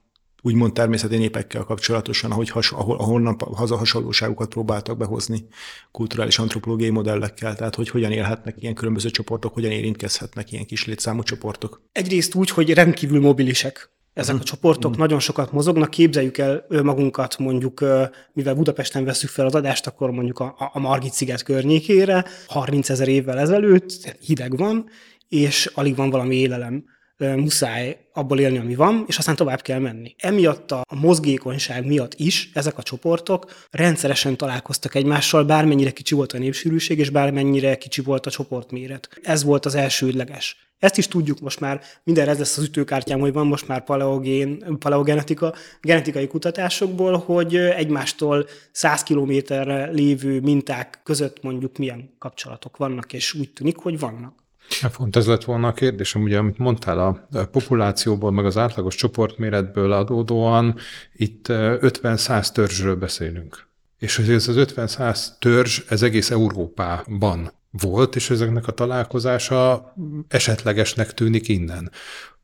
úgymond 0.45 0.73
természeti 0.73 1.17
népekkel 1.17 1.63
kapcsolatosan, 1.63 2.31
ahogy 2.31 2.49
has, 2.49 2.71
ahol, 2.71 2.97
ahonnan 2.97 3.37
haza 3.53 3.77
hasonlóságokat 3.77 4.49
próbáltak 4.49 4.97
behozni 4.97 5.45
kulturális 5.91 6.39
antropológiai 6.39 6.89
modellekkel, 6.89 7.55
tehát 7.55 7.75
hogy 7.75 7.89
hogyan 7.89 8.11
élhetnek 8.11 8.55
ilyen 8.59 8.73
különböző 8.73 9.09
csoportok, 9.09 9.53
hogyan 9.53 9.71
érintkezhetnek 9.71 10.51
ilyen 10.51 10.65
kis 10.65 10.85
létszámú 10.85 11.23
csoportok. 11.23 11.81
Egyrészt 11.91 12.35
úgy, 12.35 12.49
hogy 12.49 12.73
rendkívül 12.73 13.19
mobilisek 13.19 13.89
ezek 14.13 14.35
a 14.35 14.43
csoportok 14.43 14.95
mm. 14.95 14.99
nagyon 14.99 15.19
sokat 15.19 15.51
mozognak, 15.51 15.89
képzeljük 15.89 16.37
el 16.37 16.65
magunkat 16.69 17.37
mondjuk, 17.37 17.85
mivel 18.33 18.55
Budapesten 18.55 19.05
veszük 19.05 19.29
fel 19.29 19.45
az 19.45 19.55
adást, 19.55 19.87
akkor 19.87 20.11
mondjuk 20.11 20.39
a, 20.39 20.55
a 20.73 20.79
Margit 20.79 21.13
sziget 21.13 21.43
környékére, 21.43 22.25
30 22.47 22.89
ezer 22.89 23.07
évvel 23.07 23.39
ezelőtt, 23.39 24.17
hideg 24.19 24.57
van, 24.57 24.89
és 25.29 25.65
alig 25.73 25.95
van 25.95 26.09
valami 26.09 26.35
élelem 26.35 26.83
muszáj 27.17 27.97
abból 28.13 28.39
élni, 28.39 28.57
ami 28.57 28.75
van, 28.75 29.03
és 29.07 29.17
aztán 29.17 29.35
tovább 29.35 29.61
kell 29.61 29.79
menni. 29.79 30.15
Emiatt 30.17 30.71
a 30.71 30.83
mozgékonyság 30.95 31.85
miatt 31.85 32.13
is 32.15 32.49
ezek 32.53 32.77
a 32.77 32.83
csoportok 32.83 33.67
rendszeresen 33.71 34.37
találkoztak 34.37 34.95
egymással, 34.95 35.43
bármennyire 35.43 35.91
kicsi 35.91 36.15
volt 36.15 36.33
a 36.33 36.37
népsűrűség, 36.37 36.99
és 36.99 37.09
bármennyire 37.09 37.77
kicsi 37.77 38.01
volt 38.01 38.25
a 38.25 38.31
csoportméret. 38.31 39.09
Ez 39.23 39.43
volt 39.43 39.65
az 39.65 39.75
elsődleges. 39.75 40.65
Ezt 40.79 40.97
is 40.97 41.07
tudjuk 41.07 41.39
most 41.39 41.59
már, 41.59 41.81
minden 42.03 42.29
ez 42.29 42.37
lesz 42.37 42.57
az 42.57 42.63
ütőkártyám, 42.63 43.19
hogy 43.19 43.33
van 43.33 43.47
most 43.47 43.67
már 43.67 43.83
paleogén, 43.83 44.77
paleogenetika, 44.79 45.53
genetikai 45.81 46.27
kutatásokból, 46.27 47.17
hogy 47.17 47.55
egymástól 47.55 48.47
100 48.71 49.03
kilométerre 49.03 49.89
lévő 49.91 50.39
minták 50.39 50.99
között 51.03 51.43
mondjuk 51.43 51.77
milyen 51.77 52.15
kapcsolatok 52.19 52.77
vannak, 52.77 53.13
és 53.13 53.33
úgy 53.33 53.53
tűnik, 53.53 53.77
hogy 53.77 53.99
vannak. 53.99 54.44
Font 54.69 55.15
ez 55.15 55.27
lett 55.27 55.43
volna 55.43 55.67
a 55.67 55.73
kérdésem, 55.73 56.21
ugye, 56.21 56.37
amit 56.37 56.57
mondtál, 56.57 56.99
a 56.99 57.45
populációból, 57.51 58.31
meg 58.31 58.45
az 58.45 58.57
átlagos 58.57 58.95
csoportméretből 58.95 59.91
adódóan 59.91 60.75
itt 61.15 61.45
50-100 61.49 62.51
törzsről 62.51 62.95
beszélünk. 62.95 63.67
És 63.99 64.19
ez 64.19 64.47
az 64.47 64.55
50-100 64.57 65.27
törzs, 65.39 65.81
ez 65.89 66.01
egész 66.03 66.31
Európában 66.31 67.51
volt, 67.71 68.15
és 68.15 68.29
ezeknek 68.29 68.67
a 68.67 68.71
találkozása 68.71 69.93
esetlegesnek 70.27 71.13
tűnik 71.13 71.47
innen. 71.47 71.91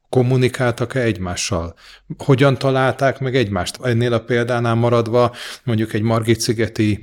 Kommunikáltak-e 0.09 0.99
egymással? 0.99 1.73
Hogyan 2.17 2.57
találták 2.57 3.19
meg 3.19 3.35
egymást? 3.35 3.77
Ennél 3.81 4.13
a 4.13 4.23
példánál 4.23 4.75
maradva 4.75 5.35
mondjuk 5.63 5.93
egy 5.93 6.01
Margit-szigeti 6.01 6.99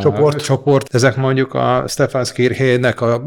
csoport. 0.00 0.42
csoport. 0.42 0.94
Ezek 0.94 1.16
mondjuk 1.16 1.54
a 1.54 1.84
Stefan 1.88 2.24
Skirhének 2.24 3.00
a 3.00 3.22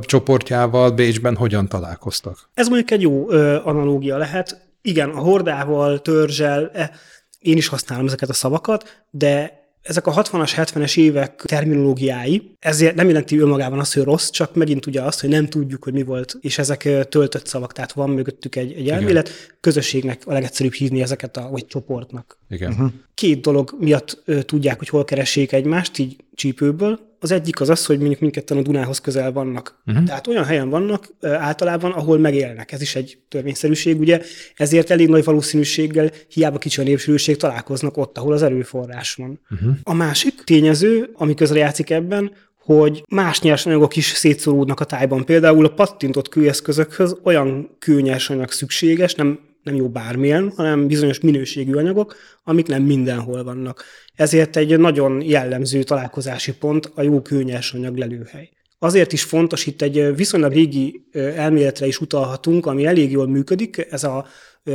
csoportjával 0.00 0.90
Bécsben 0.90 1.36
hogyan 1.36 1.68
találkoztak? 1.68 2.50
Ez 2.54 2.68
mondjuk 2.68 2.90
egy 2.90 3.02
jó 3.02 3.30
ö, 3.30 3.58
analógia 3.64 4.16
lehet. 4.16 4.68
Igen, 4.82 5.10
a 5.10 5.20
hordával, 5.20 5.98
törzsel, 5.98 6.70
e, 6.74 6.90
én 7.38 7.56
is 7.56 7.68
használom 7.68 8.06
ezeket 8.06 8.28
a 8.28 8.32
szavakat, 8.32 9.04
de 9.10 9.59
ezek 9.82 10.06
a 10.06 10.22
60-as, 10.22 10.52
70-es 10.56 10.98
évek 10.98 11.42
terminológiái, 11.44 12.56
ezért 12.58 12.94
nem 12.94 13.06
jelenti 13.06 13.38
önmagában 13.38 13.78
azt, 13.78 13.94
hogy 13.94 14.02
rossz, 14.02 14.30
csak 14.30 14.54
megint 14.54 14.86
ugye 14.86 15.02
azt, 15.02 15.20
hogy 15.20 15.28
nem 15.30 15.46
tudjuk, 15.46 15.84
hogy 15.84 15.92
mi 15.92 16.02
volt, 16.02 16.36
és 16.40 16.58
ezek 16.58 17.08
töltött 17.08 17.46
szavak, 17.46 17.72
tehát 17.72 17.92
van 17.92 18.10
mögöttük 18.10 18.56
egy, 18.56 18.72
egy 18.72 18.88
elmélet. 18.88 19.28
Igen. 19.28 19.40
Közösségnek 19.60 20.22
a 20.26 20.32
legegyszerűbb 20.32 20.72
hívni 20.72 21.02
ezeket 21.02 21.36
a, 21.36 21.48
vagy 21.50 21.66
csoportnak. 21.66 22.38
Igen. 22.48 22.70
Uh-huh. 22.72 22.90
Két 23.14 23.40
dolog 23.40 23.74
miatt 23.78 24.22
tudják, 24.40 24.78
hogy 24.78 24.88
hol 24.88 25.04
keressék 25.04 25.52
egymást, 25.52 25.98
így 25.98 26.16
csípőből. 26.34 27.09
Az 27.22 27.30
egyik 27.30 27.60
az 27.60 27.68
az, 27.68 27.86
hogy 27.86 27.98
mondjuk 27.98 28.20
mindketten 28.20 28.56
a 28.56 28.62
Dunához 28.62 28.98
közel 28.98 29.32
vannak. 29.32 29.80
Uh-huh. 29.86 30.04
Tehát 30.04 30.26
olyan 30.26 30.44
helyen 30.44 30.68
vannak 30.68 31.08
általában, 31.20 31.92
ahol 31.92 32.18
megélnek. 32.18 32.72
Ez 32.72 32.80
is 32.80 32.96
egy 32.96 33.18
törvényszerűség, 33.28 33.98
ugye. 33.98 34.20
Ezért 34.54 34.90
elég 34.90 35.08
nagy 35.08 35.24
valószínűséggel, 35.24 36.10
hiába 36.28 36.58
kicsi 36.58 36.80
a 36.80 36.84
népsűrűség, 36.84 37.36
találkoznak 37.36 37.96
ott, 37.96 38.18
ahol 38.18 38.32
az 38.32 38.42
erőforrás 38.42 39.14
van. 39.14 39.40
Uh-huh. 39.50 39.76
A 39.82 39.94
másik 39.94 40.44
tényező, 40.44 41.10
ami 41.12 41.34
közrejátszik 41.34 41.90
ebben, 41.90 42.32
hogy 42.64 43.04
más 43.08 43.40
nyersanyagok 43.40 43.96
is 43.96 44.04
szétszorulnak 44.04 44.80
a 44.80 44.84
tájban. 44.84 45.24
Például 45.24 45.64
a 45.64 45.74
pattintott 45.74 46.28
kőeszközökhöz 46.28 47.16
olyan 47.22 47.76
kőnyersanyag 47.78 48.50
szükséges, 48.50 49.14
nem 49.14 49.38
nem 49.62 49.74
jó 49.74 49.88
bármilyen, 49.88 50.52
hanem 50.56 50.86
bizonyos 50.86 51.20
minőségű 51.20 51.72
anyagok, 51.72 52.16
amik 52.44 52.66
nem 52.66 52.82
mindenhol 52.82 53.44
vannak. 53.44 53.84
Ezért 54.14 54.56
egy 54.56 54.78
nagyon 54.78 55.22
jellemző 55.22 55.82
találkozási 55.82 56.52
pont 56.56 56.92
a 56.94 57.02
jó 57.02 57.22
kőnyersanyag 57.22 57.96
lelőhely. 57.96 58.50
Azért 58.78 59.12
is 59.12 59.22
fontos, 59.22 59.66
itt 59.66 59.82
egy 59.82 60.16
viszonylag 60.16 60.52
régi 60.52 61.06
elméletre 61.12 61.86
is 61.86 62.00
utalhatunk, 62.00 62.66
ami 62.66 62.86
elég 62.86 63.10
jól 63.10 63.28
működik, 63.28 63.86
ez 63.90 64.04
a 64.04 64.26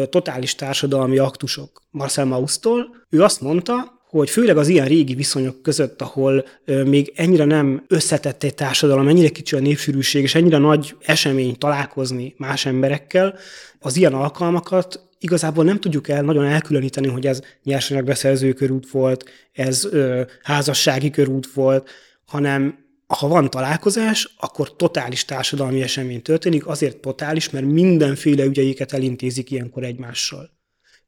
totális 0.09 0.55
társadalmi 0.55 1.17
aktusok 1.17 1.81
Marcel 1.91 2.25
Mausztól. 2.25 3.05
Ő 3.09 3.23
azt 3.23 3.41
mondta, 3.41 3.94
hogy 4.19 4.29
főleg 4.29 4.57
az 4.57 4.67
ilyen 4.67 4.87
régi 4.87 5.13
viszonyok 5.13 5.61
között, 5.61 6.01
ahol 6.01 6.45
még 6.65 7.13
ennyire 7.15 7.45
nem 7.45 7.83
összetett 7.87 8.43
egy 8.43 8.53
társadalom, 8.53 9.07
ennyire 9.07 9.29
kicsi 9.29 9.55
a 9.55 9.59
népsűrűség, 9.59 10.23
és 10.23 10.35
ennyire 10.35 10.57
nagy 10.57 10.95
esemény 10.99 11.57
találkozni 11.57 12.33
más 12.37 12.65
emberekkel, 12.65 13.37
az 13.79 13.97
ilyen 13.97 14.13
alkalmakat 14.13 14.99
igazából 15.19 15.63
nem 15.63 15.79
tudjuk 15.79 16.07
el 16.07 16.21
nagyon 16.21 16.45
elkülöníteni, 16.45 17.07
hogy 17.07 17.27
ez 17.27 17.41
nyersanyagbeszerző 17.63 18.53
körút 18.53 18.89
volt, 18.89 19.29
ez 19.51 19.85
ö, 19.85 20.21
házassági 20.43 21.09
körút 21.09 21.53
volt, 21.53 21.89
hanem 22.25 22.83
ha 23.07 23.27
van 23.27 23.49
találkozás, 23.49 24.35
akkor 24.39 24.75
totális 24.75 25.25
társadalmi 25.25 25.81
esemény 25.81 26.21
történik, 26.21 26.67
azért 26.67 26.97
totális, 26.97 27.49
mert 27.49 27.65
mindenféle 27.65 28.43
ügyeiket 28.43 28.93
elintézik 28.93 29.51
ilyenkor 29.51 29.83
egymással. 29.83 30.54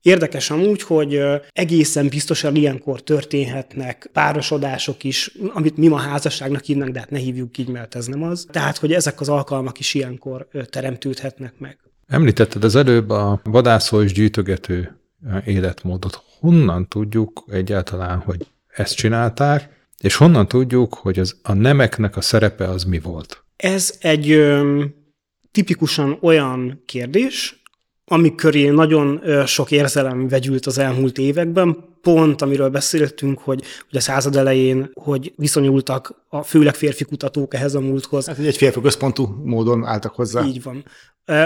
Érdekes 0.07 0.49
amúgy, 0.49 0.81
hogy 0.81 1.21
egészen 1.51 2.07
biztosan 2.07 2.55
ilyenkor 2.55 3.01
történhetnek 3.01 4.09
párosodások 4.13 5.03
is, 5.03 5.31
amit 5.53 5.77
mi 5.77 5.87
ma 5.87 5.97
házasságnak 5.97 6.63
hívnak, 6.63 6.89
de 6.89 6.99
hát 6.99 7.09
ne 7.09 7.17
hívjuk 7.17 7.57
így, 7.57 7.67
mert 7.67 7.95
ez 7.95 8.05
nem 8.05 8.23
az. 8.23 8.47
Tehát, 8.51 8.77
hogy 8.77 8.93
ezek 8.93 9.21
az 9.21 9.29
alkalmak 9.29 9.79
is 9.79 9.93
ilyenkor 9.93 10.47
teremtődhetnek 10.69 11.53
meg. 11.57 11.77
Említetted 12.07 12.63
az 12.63 12.75
előbb 12.75 13.09
a 13.09 13.39
vadászó 13.43 14.01
és 14.01 14.13
gyűjtögető 14.13 14.99
életmódot. 15.45 16.23
Honnan 16.39 16.87
tudjuk 16.87 17.43
egyáltalán, 17.47 18.19
hogy 18.19 18.47
ezt 18.67 18.95
csinálták, 18.95 19.69
és 19.97 20.15
honnan 20.15 20.47
tudjuk, 20.47 20.93
hogy 20.93 21.19
az, 21.19 21.39
a 21.43 21.53
nemeknek 21.53 22.17
a 22.17 22.21
szerepe 22.21 22.69
az 22.69 22.83
mi 22.83 22.99
volt? 22.99 23.43
Ez 23.55 23.97
egy 23.99 24.31
ö, 24.31 24.83
tipikusan 25.51 26.17
olyan 26.21 26.83
kérdés, 26.85 27.61
ami 28.09 28.35
köré 28.35 28.69
nagyon 28.69 29.21
sok 29.45 29.71
érzelem 29.71 30.27
vegyült 30.27 30.65
az 30.65 30.77
elmúlt 30.77 31.17
években, 31.17 31.77
pont 32.01 32.41
amiről 32.41 32.69
beszéltünk, 32.69 33.39
hogy, 33.39 33.63
hogy 33.89 33.97
a 33.97 33.99
század 33.99 34.35
elején, 34.35 34.91
hogy 34.93 35.33
viszonyultak 35.35 36.23
a 36.29 36.43
főleg 36.43 36.75
férfi 36.75 37.03
kutatók 37.03 37.53
ehhez 37.53 37.75
a 37.75 37.79
múlthoz. 37.79 38.25
Hát 38.25 38.37
egy 38.37 38.57
férfi 38.57 38.81
központú 38.81 39.41
módon 39.43 39.85
álltak 39.85 40.15
hozzá. 40.15 40.45
Így 40.45 40.63
van. 40.63 40.85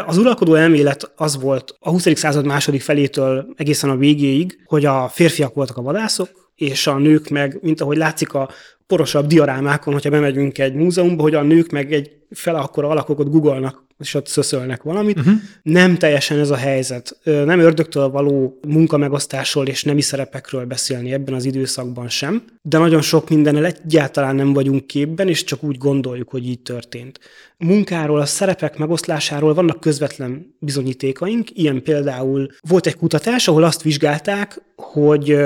Az 0.05 0.17
uralkodó 0.17 0.53
elmélet 0.53 1.11
az 1.15 1.41
volt 1.41 1.75
a 1.79 1.89
20. 1.89 2.17
század 2.17 2.45
második 2.45 2.81
felétől 2.81 3.53
egészen 3.55 3.89
a 3.89 3.95
végéig, 3.95 4.59
hogy 4.65 4.85
a 4.85 5.07
férfiak 5.07 5.53
voltak 5.53 5.77
a 5.77 5.81
vadászok, 5.81 6.29
és 6.55 6.87
a 6.87 6.97
nők 6.97 7.29
meg, 7.29 7.59
mint 7.61 7.81
ahogy 7.81 7.97
látszik 7.97 8.33
a 8.33 8.49
porosabb 8.91 9.27
diarámákon, 9.27 9.93
hogyha 9.93 10.09
bemegyünk 10.09 10.57
egy 10.57 10.73
múzeumba, 10.73 11.21
hogy 11.21 11.35
a 11.35 11.41
nők 11.41 11.71
meg 11.71 11.93
egy 11.93 12.11
fele 12.31 12.57
akkora 12.57 12.89
alakokat 12.89 13.29
googolnak 13.29 13.83
és 13.99 14.13
ott 14.13 14.27
szöszölnek 14.27 14.83
valamit. 14.83 15.19
Uh-huh. 15.19 15.33
Nem 15.63 15.97
teljesen 15.97 16.39
ez 16.39 16.49
a 16.49 16.55
helyzet. 16.55 17.17
Nem 17.23 17.59
ördögtől 17.59 18.09
való 18.09 18.59
munkamegosztásról 18.67 19.67
és 19.67 19.83
nemi 19.83 20.01
szerepekről 20.01 20.65
beszélni 20.65 21.13
ebben 21.13 21.33
az 21.33 21.45
időszakban 21.45 22.09
sem, 22.09 22.43
de 22.61 22.77
nagyon 22.77 23.01
sok 23.01 23.29
mindennel 23.29 23.65
egyáltalán 23.65 24.35
nem 24.35 24.53
vagyunk 24.53 24.87
képben, 24.87 25.27
és 25.27 25.43
csak 25.43 25.63
úgy 25.63 25.77
gondoljuk, 25.77 26.29
hogy 26.29 26.47
így 26.47 26.59
történt. 26.59 27.19
Munkáról, 27.57 28.19
a 28.19 28.25
szerepek 28.25 28.77
megoszlásáról 28.77 29.53
vannak 29.53 29.79
közvetlen 29.79 30.55
bizonyítékaink, 30.59 31.47
ilyen 31.53 31.83
például 31.83 32.47
volt 32.67 32.87
egy 32.87 32.95
kutatás, 32.95 33.47
ahol 33.47 33.63
azt 33.63 33.81
vizsgálták, 33.81 34.61
hogy 34.75 35.37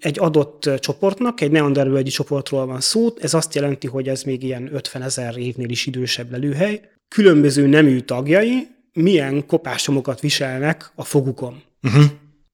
egy 0.00 0.18
adott 0.18 0.70
csoportnak, 0.78 1.40
egy 1.40 1.50
neandervölgyi 1.50 2.10
csoportról 2.10 2.66
van 2.66 2.77
szó, 2.80 3.08
ez 3.18 3.34
azt 3.34 3.54
jelenti, 3.54 3.86
hogy 3.86 4.08
ez 4.08 4.22
még 4.22 4.42
ilyen 4.42 4.74
50 4.74 5.02
ezer 5.02 5.36
évnél 5.36 5.68
is 5.68 5.86
idősebb 5.86 6.30
lelőhely, 6.30 6.80
különböző 7.08 7.66
nemű 7.66 8.00
tagjai 8.00 8.68
milyen 8.92 9.46
kopásomokat 9.46 10.20
viselnek 10.20 10.90
a 10.94 11.04
fogukon. 11.04 11.62
Uh-huh. 11.82 12.04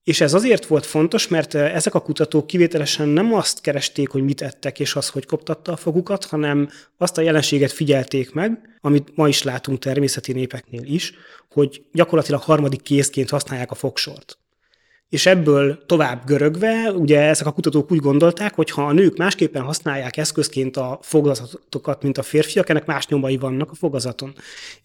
És 0.03 0.21
ez 0.21 0.33
azért 0.33 0.65
volt 0.65 0.85
fontos, 0.85 1.27
mert 1.27 1.53
ezek 1.53 1.93
a 1.93 2.01
kutatók 2.01 2.47
kivételesen 2.47 3.07
nem 3.07 3.33
azt 3.33 3.61
keresték, 3.61 4.09
hogy 4.09 4.23
mit 4.23 4.41
ettek, 4.41 4.79
és 4.79 4.95
az, 4.95 5.09
hogy 5.09 5.25
koptatta 5.25 5.71
a 5.71 5.75
fogukat, 5.77 6.25
hanem 6.25 6.69
azt 6.97 7.17
a 7.17 7.21
jelenséget 7.21 7.71
figyelték 7.71 8.33
meg, 8.33 8.77
amit 8.81 9.15
ma 9.15 9.27
is 9.27 9.43
látunk 9.43 9.79
természeti 9.79 10.33
népeknél 10.33 10.83
is, 10.83 11.13
hogy 11.49 11.85
gyakorlatilag 11.91 12.41
harmadik 12.41 12.81
kézként 12.81 13.29
használják 13.29 13.71
a 13.71 13.75
fogsort. 13.75 14.37
És 15.09 15.25
ebből 15.25 15.85
tovább 15.85 16.25
görögve, 16.25 16.91
ugye 16.91 17.21
ezek 17.21 17.47
a 17.47 17.51
kutatók 17.51 17.91
úgy 17.91 17.99
gondolták, 17.99 18.55
hogy 18.55 18.69
ha 18.69 18.85
a 18.85 18.91
nők 18.91 19.17
másképpen 19.17 19.61
használják 19.61 20.17
eszközként 20.17 20.77
a 20.77 20.99
fogazatokat, 21.01 22.03
mint 22.03 22.17
a 22.17 22.23
férfiak, 22.23 22.69
ennek 22.69 22.85
más 22.85 23.07
nyomai 23.07 23.37
vannak 23.37 23.71
a 23.71 23.75
fogazaton. 23.75 24.33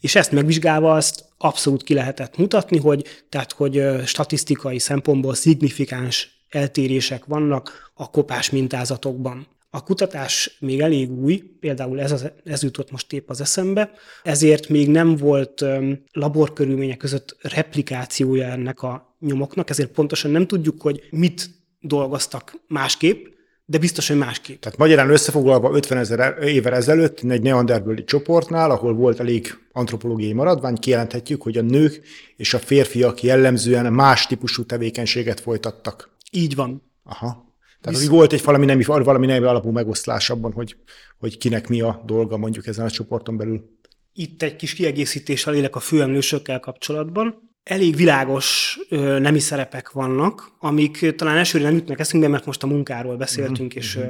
És 0.00 0.14
ezt 0.14 0.32
megvizsgálva 0.32 0.94
azt 0.94 1.24
abszolút 1.38 1.82
ki 1.82 1.94
lehetett 1.94 2.36
mutatni, 2.36 2.78
hogy, 2.78 3.24
tehát, 3.28 3.52
hogy 3.52 3.82
statisztikai 4.04 4.78
szempontból 4.78 5.34
szignifikáns 5.34 6.44
eltérések 6.48 7.24
vannak 7.24 7.92
a 7.94 8.10
kopás 8.10 8.50
mintázatokban. 8.50 9.46
A 9.70 9.82
kutatás 9.82 10.56
még 10.60 10.80
elég 10.80 11.10
új, 11.10 11.42
például 11.60 12.00
ez, 12.00 12.12
az, 12.12 12.30
ez 12.44 12.62
jutott 12.62 12.90
most 12.90 13.12
épp 13.12 13.28
az 13.28 13.40
eszembe, 13.40 13.90
ezért 14.22 14.68
még 14.68 14.88
nem 14.88 15.16
volt 15.16 15.64
laborkörülmények 16.12 16.96
között 16.96 17.36
replikációja 17.40 18.46
ennek 18.46 18.82
a 18.82 19.09
nyomoknak, 19.20 19.70
ezért 19.70 19.90
pontosan 19.90 20.30
nem 20.30 20.46
tudjuk, 20.46 20.82
hogy 20.82 21.02
mit 21.10 21.50
dolgoztak 21.80 22.54
másképp, 22.68 23.26
de 23.64 23.78
biztos, 23.78 24.08
hogy 24.08 24.16
másképp. 24.16 24.60
Tehát 24.60 24.78
magyarán 24.78 25.10
összefoglalva 25.10 25.70
50 25.72 25.98
ezer 25.98 26.42
évvel 26.42 26.74
ezelőtt 26.74 27.20
egy 27.20 27.42
neanderbőli 27.42 28.04
csoportnál, 28.04 28.70
ahol 28.70 28.94
volt 28.94 29.20
elég 29.20 29.58
antropológiai 29.72 30.32
maradvány, 30.32 30.74
kijelenthetjük, 30.74 31.42
hogy 31.42 31.56
a 31.56 31.62
nők 31.62 32.00
és 32.36 32.54
a 32.54 32.58
férfiak 32.58 33.22
jellemzően 33.22 33.92
más 33.92 34.26
típusú 34.26 34.64
tevékenységet 34.64 35.40
folytattak. 35.40 36.16
Így 36.30 36.54
van. 36.54 36.82
Aha. 37.04 37.54
Tehát 37.80 37.98
Visz... 37.98 38.08
volt 38.08 38.32
egy 38.32 38.44
valami 38.44 38.64
nemi, 38.64 38.84
valami 38.84 39.26
nemi 39.26 39.44
alapú 39.46 39.70
megoszlás 39.70 40.30
abban, 40.30 40.52
hogy, 40.52 40.76
hogy 41.18 41.38
kinek 41.38 41.68
mi 41.68 41.80
a 41.80 42.02
dolga 42.06 42.36
mondjuk 42.36 42.66
ezen 42.66 42.84
a 42.84 42.90
csoporton 42.90 43.36
belül. 43.36 43.78
Itt 44.12 44.42
egy 44.42 44.56
kis 44.56 44.74
kiegészítéssel 44.74 45.54
élek 45.54 45.76
a 45.76 45.80
főemlősökkel 45.80 46.60
kapcsolatban 46.60 47.49
elég 47.62 47.96
világos 47.96 48.78
ö, 48.88 49.18
nemi 49.18 49.38
szerepek 49.38 49.90
vannak, 49.90 50.52
amik 50.58 51.14
talán 51.16 51.36
elsőre 51.36 51.64
nem 51.64 51.74
jutnak 51.74 52.00
eszünkbe, 52.00 52.28
mert 52.28 52.46
most 52.46 52.62
a 52.62 52.66
munkáról 52.66 53.16
beszéltünk, 53.16 53.72
mm-hmm. 53.72 53.78
és 53.78 53.96
ö, 53.96 54.04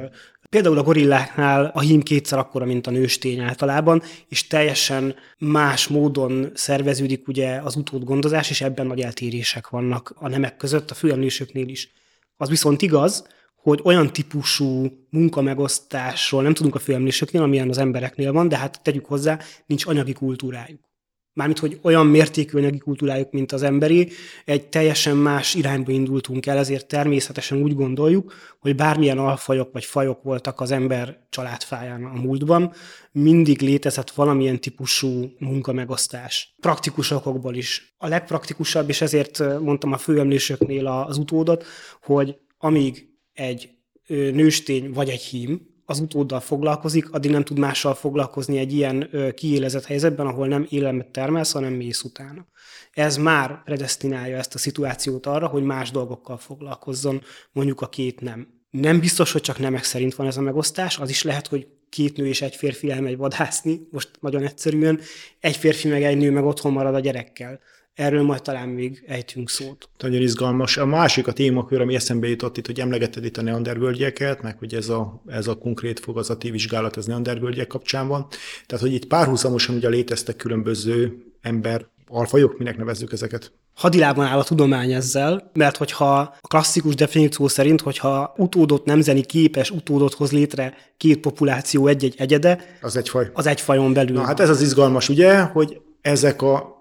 például 0.49 0.77
a 0.77 0.83
gorilláknál 0.83 1.71
a 1.73 1.79
hím 1.79 2.01
kétszer 2.01 2.39
akkora, 2.39 2.65
mint 2.65 2.87
a 2.87 2.91
nőstény 2.91 3.39
általában, 3.39 4.01
és 4.27 4.47
teljesen 4.47 5.15
más 5.37 5.87
módon 5.87 6.51
szerveződik 6.53 7.27
ugye 7.27 7.59
az 7.63 7.75
utódgondozás, 7.75 8.49
és 8.49 8.61
ebben 8.61 8.87
nagy 8.87 9.01
eltérések 9.01 9.69
vannak 9.69 10.13
a 10.15 10.27
nemek 10.27 10.57
között, 10.57 10.91
a 10.91 10.95
főemlősöknél 10.95 11.67
is. 11.67 11.91
Az 12.37 12.49
viszont 12.49 12.81
igaz, 12.81 13.27
hogy 13.55 13.79
olyan 13.83 14.13
típusú 14.13 14.87
munkamegosztásról 15.09 16.41
nem 16.41 16.53
tudunk 16.53 16.75
a 16.75 16.79
főemlősöknél, 16.79 17.41
amilyen 17.41 17.69
az 17.69 17.77
embereknél 17.77 18.31
van, 18.31 18.47
de 18.47 18.57
hát 18.57 18.79
tegyük 18.83 19.05
hozzá, 19.05 19.39
nincs 19.65 19.85
anyagi 19.85 20.13
kultúrájuk 20.13 20.90
mármint 21.33 21.59
hogy 21.59 21.79
olyan 21.81 22.07
mértékű 22.07 22.57
anyagi 22.57 22.77
kultúrájuk, 22.77 23.31
mint 23.31 23.51
az 23.51 23.63
emberi, 23.63 24.09
egy 24.45 24.67
teljesen 24.67 25.17
más 25.17 25.53
irányba 25.53 25.91
indultunk 25.91 26.45
el, 26.45 26.57
ezért 26.57 26.87
természetesen 26.87 27.61
úgy 27.61 27.75
gondoljuk, 27.75 28.33
hogy 28.59 28.75
bármilyen 28.75 29.17
alfajok 29.17 29.71
vagy 29.71 29.85
fajok 29.85 30.23
voltak 30.23 30.59
az 30.59 30.71
ember 30.71 31.19
családfáján 31.29 32.03
a 32.03 32.19
múltban, 32.19 32.73
mindig 33.11 33.61
létezett 33.61 34.11
valamilyen 34.11 34.61
típusú 34.61 35.31
munkamegosztás. 35.39 36.55
Praktikus 36.59 37.11
okokból 37.11 37.55
is. 37.55 37.95
A 37.97 38.07
legpraktikusabb, 38.07 38.89
és 38.89 39.01
ezért 39.01 39.59
mondtam 39.59 39.91
a 39.91 39.97
főemlősöknél 39.97 40.87
az 40.87 41.17
utódot, 41.17 41.65
hogy 42.01 42.35
amíg 42.57 43.09
egy 43.33 43.69
nőstény 44.07 44.91
vagy 44.91 45.09
egy 45.09 45.21
hím, 45.21 45.70
az 45.91 45.99
utóddal 45.99 46.39
foglalkozik, 46.39 47.11
addig 47.11 47.31
nem 47.31 47.43
tud 47.43 47.59
mással 47.59 47.93
foglalkozni 47.93 48.57
egy 48.57 48.73
ilyen 48.73 49.09
kiélezett 49.35 49.85
helyzetben, 49.85 50.27
ahol 50.27 50.47
nem 50.47 50.67
élelmet 50.69 51.07
termelsz, 51.07 51.51
hanem 51.51 51.73
mész 51.73 52.03
utána. 52.03 52.47
Ez 52.91 53.17
már 53.17 53.63
predestinálja 53.63 54.37
ezt 54.37 54.55
a 54.55 54.57
szituációt 54.57 55.25
arra, 55.25 55.47
hogy 55.47 55.63
más 55.63 55.91
dolgokkal 55.91 56.37
foglalkozzon, 56.37 57.21
mondjuk 57.51 57.81
a 57.81 57.89
két 57.89 58.21
nem. 58.21 58.47
Nem 58.69 58.99
biztos, 58.99 59.31
hogy 59.31 59.41
csak 59.41 59.59
nemek 59.59 59.83
szerint 59.83 60.15
van 60.15 60.27
ez 60.27 60.37
a 60.37 60.41
megosztás, 60.41 60.97
az 60.97 61.09
is 61.09 61.23
lehet, 61.23 61.47
hogy 61.47 61.67
két 61.89 62.17
nő 62.17 62.27
és 62.27 62.41
egy 62.41 62.55
férfi 62.55 62.91
elmegy 62.91 63.17
vadászni, 63.17 63.87
most 63.91 64.09
nagyon 64.19 64.43
egyszerűen, 64.43 64.99
egy 65.39 65.55
férfi 65.55 65.87
meg 65.87 66.03
egy 66.03 66.17
nő 66.17 66.31
meg 66.31 66.43
otthon 66.45 66.71
marad 66.71 66.95
a 66.95 66.99
gyerekkel. 66.99 67.59
Erről 68.01 68.23
majd 68.23 68.41
talán 68.41 68.69
még 68.69 69.03
ejtünk 69.07 69.49
szót. 69.49 69.89
Nagyon 69.99 70.21
izgalmas. 70.21 70.77
A 70.77 70.85
másik 70.85 71.27
a 71.27 71.31
témakör, 71.31 71.81
ami 71.81 71.95
eszembe 71.95 72.27
jutott 72.27 72.57
itt, 72.57 72.65
hogy 72.65 72.79
emlegeted 72.79 73.25
itt 73.25 73.37
a 73.37 73.41
neandervölgyeket, 73.41 74.41
meg 74.41 74.57
hogy 74.57 74.73
ez 74.73 74.89
a, 74.89 75.21
ez 75.27 75.47
a 75.47 75.55
konkrét 75.55 75.99
fogazati 75.99 76.51
vizsgálat 76.51 76.95
az 76.95 77.05
neandervölgyek 77.05 77.67
kapcsán 77.67 78.07
van. 78.07 78.27
Tehát, 78.65 78.83
hogy 78.83 78.93
itt 78.93 79.05
párhuzamosan 79.05 79.75
ugye 79.75 79.89
léteztek 79.89 80.35
különböző 80.35 81.23
ember 81.41 81.85
alfajok, 82.07 82.57
minek 82.57 82.77
nevezzük 82.77 83.11
ezeket? 83.11 83.51
Hadilában 83.73 84.25
áll 84.25 84.39
a 84.39 84.43
tudomány 84.43 84.91
ezzel, 84.91 85.51
mert 85.53 85.77
hogyha 85.77 86.19
a 86.19 86.47
klasszikus 86.47 86.95
definíció 86.95 87.47
szerint, 87.47 87.81
hogyha 87.81 88.33
utódot 88.37 88.85
nemzeni 88.85 89.21
képes 89.21 89.71
utódot 89.71 90.13
hoz 90.13 90.31
létre 90.31 90.73
két 90.97 91.19
populáció 91.19 91.87
egy-egy 91.87 92.15
egyede, 92.17 92.77
az 92.81 92.97
egy 92.97 93.09
faj. 93.09 93.29
Az 93.33 93.45
egy 93.45 93.61
fajon 93.61 93.93
belül. 93.93 94.15
Na 94.15 94.25
hát 94.25 94.39
ez 94.39 94.49
az 94.49 94.61
izgalmas, 94.61 95.09
ugye, 95.09 95.41
hogy 95.41 95.81
ezek 96.01 96.41
a 96.41 96.79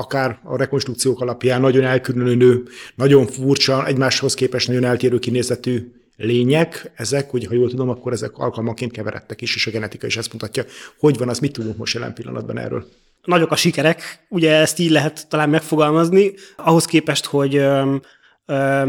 akár 0.00 0.38
a 0.42 0.56
rekonstrukciók 0.56 1.20
alapján 1.20 1.60
nagyon 1.60 1.84
elkülönülő, 1.84 2.62
nagyon 2.94 3.26
furcsa, 3.26 3.86
egymáshoz 3.86 4.34
képest 4.34 4.68
nagyon 4.68 4.84
eltérő 4.84 5.18
kinézetű 5.18 5.92
lények, 6.16 6.90
ezek, 6.94 7.30
hogy 7.30 7.46
ha 7.46 7.54
jól 7.54 7.68
tudom, 7.68 7.88
akkor 7.88 8.12
ezek 8.12 8.38
alkalmanként 8.38 8.92
keveredtek 8.92 9.40
is, 9.40 9.54
és 9.54 9.66
a 9.66 9.70
genetika 9.70 10.06
is 10.06 10.16
ezt 10.16 10.32
mutatja. 10.32 10.64
Hogy 10.98 11.18
van, 11.18 11.28
az 11.28 11.38
mit 11.38 11.52
tudunk 11.52 11.76
most 11.76 11.94
jelen 11.94 12.14
pillanatban 12.14 12.58
erről? 12.58 12.86
Nagyok 13.24 13.50
a 13.50 13.56
sikerek, 13.56 14.24
ugye 14.28 14.52
ezt 14.52 14.78
így 14.78 14.90
lehet 14.90 15.26
talán 15.28 15.50
megfogalmazni, 15.50 16.32
ahhoz 16.56 16.84
képest, 16.84 17.24
hogy 17.24 17.58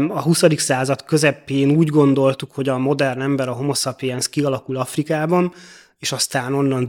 a 0.08 0.22
20. 0.22 0.42
század 0.56 1.04
közepén 1.04 1.70
úgy 1.70 1.88
gondoltuk, 1.88 2.52
hogy 2.52 2.68
a 2.68 2.78
modern 2.78 3.20
ember, 3.20 3.48
a 3.48 3.52
homo 3.52 3.74
sapiens 3.74 4.28
kialakul 4.28 4.76
Afrikában, 4.76 5.52
és 6.02 6.12
aztán 6.12 6.54
onnan 6.54 6.86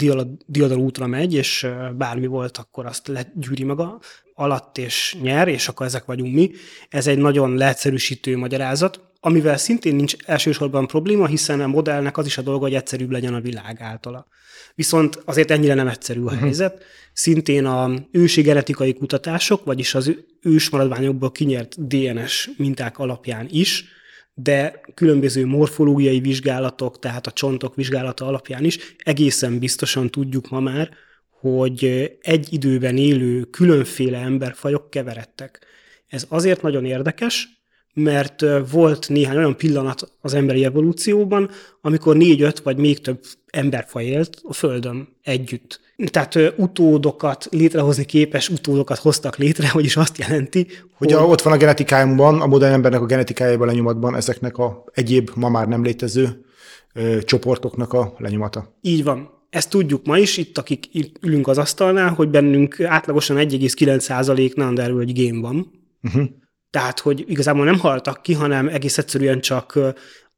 diadal 0.47 0.77
útra 0.77 1.07
megy, 1.07 1.33
és 1.33 1.67
bármi 1.97 2.25
volt, 2.25 2.57
akkor 2.57 2.85
azt 2.85 3.07
legyűri 3.07 3.63
maga 3.63 3.99
alatt, 4.33 4.77
és 4.77 5.17
nyer, 5.21 5.47
és 5.47 5.67
akkor 5.67 5.85
ezek 5.85 6.05
vagyunk 6.05 6.33
mi. 6.33 6.51
Ez 6.89 7.07
egy 7.07 7.17
nagyon 7.17 7.55
leegyszerűsítő 7.55 8.37
magyarázat, 8.37 8.99
amivel 9.19 9.57
szintén 9.57 9.95
nincs 9.95 10.15
elsősorban 10.25 10.87
probléma, 10.87 11.27
hiszen 11.27 11.61
a 11.61 11.67
modellnek 11.67 12.17
az 12.17 12.25
is 12.25 12.37
a 12.37 12.41
dolga, 12.41 12.63
hogy 12.63 12.73
egyszerűbb 12.73 13.11
legyen 13.11 13.33
a 13.33 13.41
világ 13.41 13.81
általa. 13.81 14.27
Viszont 14.75 15.21
azért 15.25 15.51
ennyire 15.51 15.73
nem 15.73 15.87
egyszerű 15.87 16.21
a 16.21 16.31
mhm. 16.31 16.35
helyzet. 16.35 16.83
Szintén 17.13 17.65
a 17.65 17.91
ősi 18.11 18.41
genetikai 18.41 18.93
kutatások, 18.93 19.65
vagyis 19.65 19.95
az 19.95 20.15
ősmaradványokból 20.41 21.31
kinyert 21.31 21.87
DNS 21.87 22.49
minták 22.57 22.99
alapján 22.99 23.47
is 23.49 23.85
de 24.33 24.81
különböző 24.93 25.45
morfológiai 25.45 26.19
vizsgálatok, 26.19 26.99
tehát 26.99 27.27
a 27.27 27.31
csontok 27.31 27.75
vizsgálata 27.75 28.25
alapján 28.25 28.63
is 28.63 28.95
egészen 28.97 29.59
biztosan 29.59 30.09
tudjuk 30.09 30.49
ma 30.49 30.59
már, 30.59 30.89
hogy 31.29 31.85
egy 32.21 32.47
időben 32.53 32.97
élő 32.97 33.43
különféle 33.43 34.17
emberfajok 34.17 34.89
keveredtek. 34.89 35.65
Ez 36.07 36.25
azért 36.29 36.61
nagyon 36.61 36.85
érdekes, 36.85 37.47
mert 37.93 38.45
volt 38.71 39.09
néhány 39.09 39.37
olyan 39.37 39.57
pillanat 39.57 40.11
az 40.21 40.33
emberi 40.33 40.65
evolúcióban, 40.65 41.49
amikor 41.81 42.17
négy-öt 42.17 42.59
vagy 42.59 42.77
még 42.77 42.99
több 42.99 43.23
emberfaj 43.47 44.05
élt 44.05 44.41
a 44.43 44.53
Földön 44.53 45.07
együtt. 45.21 45.79
Tehát 46.05 46.39
utódokat 46.57 47.47
létrehozni 47.51 48.05
képes 48.05 48.49
utódokat 48.49 48.97
hoztak 48.97 49.37
létre, 49.37 49.69
vagyis 49.73 49.97
azt 49.97 50.17
jelenti, 50.17 50.67
hogy... 50.97 51.11
hogy 51.11 51.13
a, 51.13 51.25
ott 51.25 51.41
van 51.41 51.53
a 51.53 51.57
genetikájában, 51.57 52.41
a 52.41 52.45
modern 52.45 52.73
embernek 52.73 53.01
a 53.01 53.05
genetikájában 53.05 53.67
lenyomatban 53.67 54.15
ezeknek 54.15 54.57
a 54.57 54.83
egyéb, 54.93 55.29
ma 55.35 55.49
már 55.49 55.67
nem 55.67 55.83
létező 55.83 56.45
ö, 56.93 57.21
csoportoknak 57.21 57.93
a 57.93 58.13
lenyomata. 58.17 58.75
Így 58.81 59.03
van. 59.03 59.29
Ezt 59.49 59.69
tudjuk 59.69 60.05
ma 60.05 60.17
is, 60.17 60.37
itt 60.37 60.57
akik 60.57 60.89
ülünk 61.21 61.47
az 61.47 61.57
asztalnál, 61.57 62.09
hogy 62.09 62.29
bennünk 62.29 62.81
átlagosan 62.81 63.37
1,9% 63.37 64.55
Neandervölgy 64.55 65.13
gén 65.13 65.41
van. 65.41 65.71
Uh-huh. 66.03 66.23
Tehát, 66.69 66.99
hogy 66.99 67.23
igazából 67.27 67.65
nem 67.65 67.79
haltak 67.79 68.21
ki, 68.21 68.33
hanem 68.33 68.67
egész 68.67 68.97
egyszerűen 68.97 69.41
csak 69.41 69.79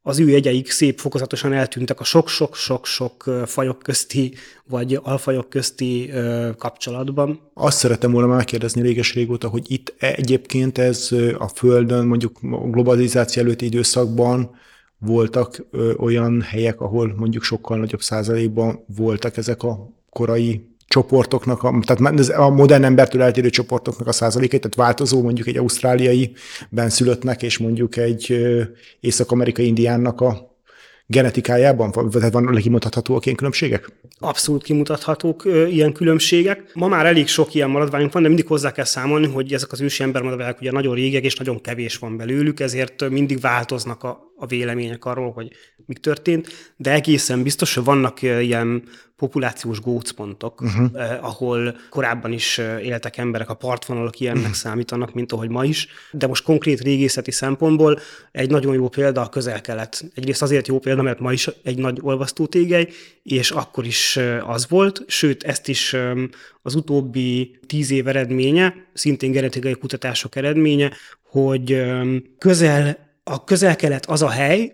az 0.08 0.18
ő 0.18 0.28
jegyeik 0.28 0.70
szép 0.70 0.98
fokozatosan 0.98 1.52
eltűntek 1.52 2.00
a 2.00 2.04
sok-sok-sok-sok 2.04 3.30
fajok 3.46 3.78
közti, 3.78 4.34
vagy 4.68 4.98
alfajok 5.02 5.48
közti 5.48 6.10
kapcsolatban. 6.58 7.40
Azt 7.54 7.78
szeretem 7.78 8.10
volna 8.10 8.34
megkérdezni 8.34 8.82
réges 8.82 9.14
régóta, 9.14 9.48
hogy 9.48 9.70
itt 9.70 9.94
egyébként 9.98 10.78
ez 10.78 11.08
a 11.38 11.48
Földön, 11.48 12.06
mondjuk 12.06 12.38
a 12.42 12.68
globalizáció 12.68 13.42
előtti 13.42 13.64
időszakban 13.64 14.50
voltak 14.98 15.66
olyan 15.98 16.40
helyek, 16.40 16.80
ahol 16.80 17.14
mondjuk 17.16 17.42
sokkal 17.42 17.78
nagyobb 17.78 18.02
százalékban 18.02 18.84
voltak 18.96 19.36
ezek 19.36 19.62
a 19.62 19.90
korai 20.10 20.75
csoportoknak, 20.88 21.62
a, 21.62 21.80
tehát 21.86 22.28
a 22.28 22.50
modern 22.50 22.84
embertől 22.84 23.22
eltérő 23.22 23.50
csoportoknak 23.50 24.06
a 24.06 24.12
százalékait, 24.12 24.62
tehát 24.62 24.76
változó 24.76 25.22
mondjuk 25.22 25.46
egy 25.46 25.56
ausztráliai 25.56 26.32
benszülöttnek 26.70 27.42
és 27.42 27.58
mondjuk 27.58 27.96
egy 27.96 28.46
észak-amerikai 29.00 29.66
indiánnak 29.66 30.20
a 30.20 30.54
genetikájában? 31.06 31.90
Vagy 31.92 32.32
van 32.32 32.54
kimutathatóak 32.54 33.24
ilyen 33.24 33.36
különbségek? 33.36 33.92
Abszolút 34.18 34.62
kimutathatók 34.62 35.42
ilyen 35.44 35.92
különbségek. 35.92 36.70
Ma 36.74 36.88
már 36.88 37.06
elég 37.06 37.28
sok 37.28 37.54
ilyen 37.54 37.70
maradványunk 37.70 38.12
van, 38.12 38.22
de 38.22 38.28
mindig 38.28 38.46
hozzá 38.46 38.72
kell 38.72 38.84
számolni, 38.84 39.26
hogy 39.26 39.52
ezek 39.52 39.72
az 39.72 39.80
ősi 39.80 40.02
embermaradványok 40.02 40.60
ugye 40.60 40.72
nagyon 40.72 40.94
régek, 40.94 41.24
és 41.24 41.36
nagyon 41.36 41.60
kevés 41.60 41.96
van 41.96 42.16
belőlük, 42.16 42.60
ezért 42.60 43.08
mindig 43.10 43.40
változnak 43.40 44.02
a, 44.02 44.32
a 44.36 44.46
vélemények 44.46 45.04
arról, 45.04 45.32
hogy 45.32 45.50
mi 45.86 45.94
történt, 45.94 46.74
de 46.76 46.92
egészen 46.92 47.42
biztos, 47.42 47.74
hogy 47.74 47.84
vannak 47.84 48.22
ilyen 48.22 48.82
populációs 49.16 49.80
gócpontok, 49.80 50.60
uh-huh. 50.60 50.90
eh, 50.94 51.24
ahol 51.24 51.76
korábban 51.90 52.32
is 52.32 52.58
éltek 52.82 53.16
emberek, 53.16 53.50
a 53.50 53.54
partvonalak 53.54 54.20
ilyennek 54.20 54.42
uh-huh. 54.42 54.56
számítanak, 54.56 55.14
mint 55.14 55.32
ahogy 55.32 55.48
ma 55.48 55.64
is, 55.64 55.88
de 56.10 56.26
most 56.26 56.44
konkrét 56.44 56.80
régészeti 56.80 57.30
szempontból 57.30 57.98
egy 58.32 58.50
nagyon 58.50 58.74
jó 58.74 58.88
példa 58.88 59.20
a 59.20 59.28
közel-kelet. 59.28 60.04
Egyrészt 60.14 60.42
azért 60.42 60.66
jó 60.66 60.78
példa, 60.78 61.02
mert 61.02 61.20
ma 61.20 61.32
is 61.32 61.50
egy 61.62 61.78
nagy 61.78 61.98
olvasztótégely, 62.02 62.88
és 63.22 63.50
akkor 63.50 63.86
is 63.86 64.18
az 64.46 64.68
volt, 64.68 65.02
sőt, 65.06 65.42
ezt 65.42 65.68
is 65.68 65.96
az 66.62 66.74
utóbbi 66.74 67.58
tíz 67.66 67.90
év 67.90 68.08
eredménye, 68.08 68.74
szintén 68.92 69.32
genetikai 69.32 69.74
kutatások 69.74 70.36
eredménye, 70.36 70.92
hogy 71.22 71.82
közel, 72.38 72.98
a 73.24 73.44
közel-kelet 73.44 74.06
az 74.06 74.22
a 74.22 74.28
hely, 74.28 74.72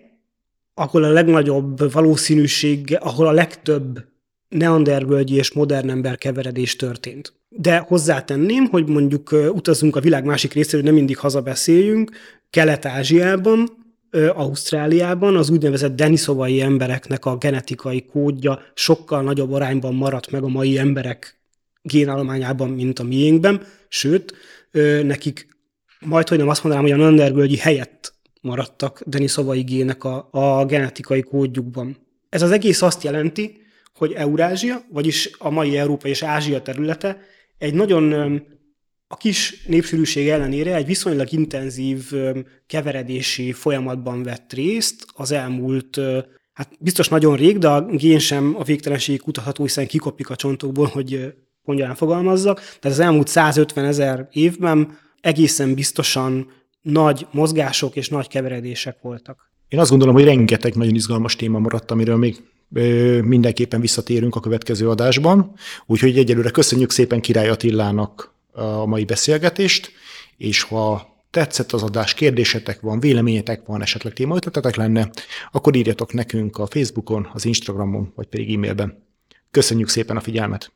ahol 0.74 1.05
a 1.05 1.11
legnagyobb 1.11 1.92
valószínűség, 1.92 2.98
ahol 3.00 3.26
a 3.26 3.33
legtöbb 3.33 4.11
neandervölgyi 4.53 5.35
és 5.35 5.53
modern 5.53 5.91
ember 5.91 6.19
keveredés 6.19 6.77
történt. 6.77 7.33
De 7.49 7.79
hozzátenném, 7.79 8.65
hogy 8.65 8.88
mondjuk 8.88 9.33
utazunk 9.33 9.97
a 9.97 10.01
világ 10.01 10.25
másik 10.25 10.53
részéről, 10.53 10.85
nem 10.85 10.95
mindig 10.95 11.19
hazabeszéljünk, 11.19 12.11
Kelet-Ázsiában, 12.51 13.69
Ausztráliában 14.35 15.37
az 15.37 15.51
úgynevezett 15.51 15.97
deniszovai 15.97 16.61
embereknek 16.61 17.25
a 17.25 17.37
genetikai 17.37 18.05
kódja 18.05 18.61
sokkal 18.75 19.23
nagyobb 19.23 19.53
arányban 19.53 19.95
maradt 19.95 20.31
meg 20.31 20.43
a 20.43 20.49
mai 20.49 20.79
emberek 20.79 21.41
génállományában, 21.83 22.69
mint 22.69 22.99
a 22.99 23.03
miénkben, 23.03 23.62
sőt, 23.88 24.35
nekik 25.03 25.49
majd 26.01 26.29
hogy 26.29 26.38
nem 26.38 26.49
azt 26.49 26.65
mondanám, 26.65 26.91
hogy 26.91 27.01
a 27.01 27.05
Nandervölgyi 27.05 27.57
helyett 27.57 28.15
maradtak 28.41 29.03
deniszovai 29.07 29.61
gének 29.61 30.05
a, 30.05 30.29
a 30.31 30.65
genetikai 30.65 31.23
kódjukban. 31.23 31.97
Ez 32.29 32.43
az 32.43 32.51
egész 32.51 32.83
azt 32.83 33.03
jelenti, 33.03 33.62
hogy 34.07 34.12
Eurázsia, 34.12 34.83
vagyis 34.91 35.31
a 35.38 35.51
mai 35.51 35.79
Európa 35.79 36.09
és 36.09 36.23
Ázsia 36.23 36.62
területe 36.62 37.21
egy 37.59 37.75
nagyon 37.75 38.12
a 39.07 39.17
kis 39.17 39.65
népsűrűség 39.67 40.29
ellenére 40.29 40.75
egy 40.75 40.87
viszonylag 40.87 41.33
intenzív 41.33 42.12
keveredési 42.67 43.53
folyamatban 43.53 44.23
vett 44.23 44.53
részt 44.53 45.07
az 45.15 45.33
elmúlt, 45.33 46.01
hát 46.53 46.69
biztos 46.79 47.09
nagyon 47.09 47.37
rég, 47.37 47.59
de 47.59 47.69
a 47.69 47.85
gén 47.85 48.19
sem 48.19 48.55
a 48.59 48.65
végtelenség 48.65 49.21
kutatható, 49.21 49.62
hiszen 49.62 49.87
kikopik 49.87 50.31
a 50.31 50.37
csontokból, 50.37 50.87
hogy 50.87 51.35
pongyalán 51.65 51.95
fogalmazzak. 51.95 52.57
Tehát 52.57 52.99
az 52.99 53.05
elmúlt 53.05 53.29
150 53.29 53.85
ezer 53.85 54.29
évben 54.31 54.99
egészen 55.21 55.75
biztosan 55.75 56.51
nagy 56.81 57.27
mozgások 57.31 57.97
és 57.97 58.09
nagy 58.09 58.29
keveredések 58.29 58.97
voltak. 59.03 59.51
Én 59.69 59.79
azt 59.79 59.91
gondolom, 59.91 60.15
hogy 60.15 60.25
rengeteg 60.25 60.75
nagyon 60.75 60.95
izgalmas 60.95 61.37
téma 61.37 61.59
maradt, 61.59 61.91
amiről 61.91 62.17
még 62.17 62.37
mindenképpen 63.25 63.81
visszatérünk 63.81 64.37
a 64.37 64.41
következő 64.41 64.89
adásban. 64.89 65.53
Úgyhogy 65.87 66.19
egyelőre 66.19 66.51
köszönjük 66.51 66.91
szépen 66.91 67.21
Király 67.21 67.49
Attilának 67.49 68.35
a 68.53 68.87
mai 68.87 69.05
beszélgetést, 69.05 69.93
és 70.37 70.63
ha 70.63 71.11
tetszett 71.31 71.73
az 71.73 71.83
adás, 71.83 72.15
kérdésetek 72.15 72.81
van, 72.81 73.01
véleményetek 73.01 73.67
van, 73.67 73.83
esetleg 73.83 74.13
témaötletetek 74.13 74.77
lenne, 74.77 75.11
akkor 75.53 75.77
írjatok 75.77 76.13
nekünk 76.13 76.59
a 76.59 76.67
Facebookon, 76.67 77.29
az 77.33 77.45
Instagramon, 77.45 78.13
vagy 78.15 78.27
pedig 78.27 78.55
e-mailben. 78.55 79.07
Köszönjük 79.51 79.89
szépen 79.89 80.17
a 80.17 80.21
figyelmet! 80.21 80.73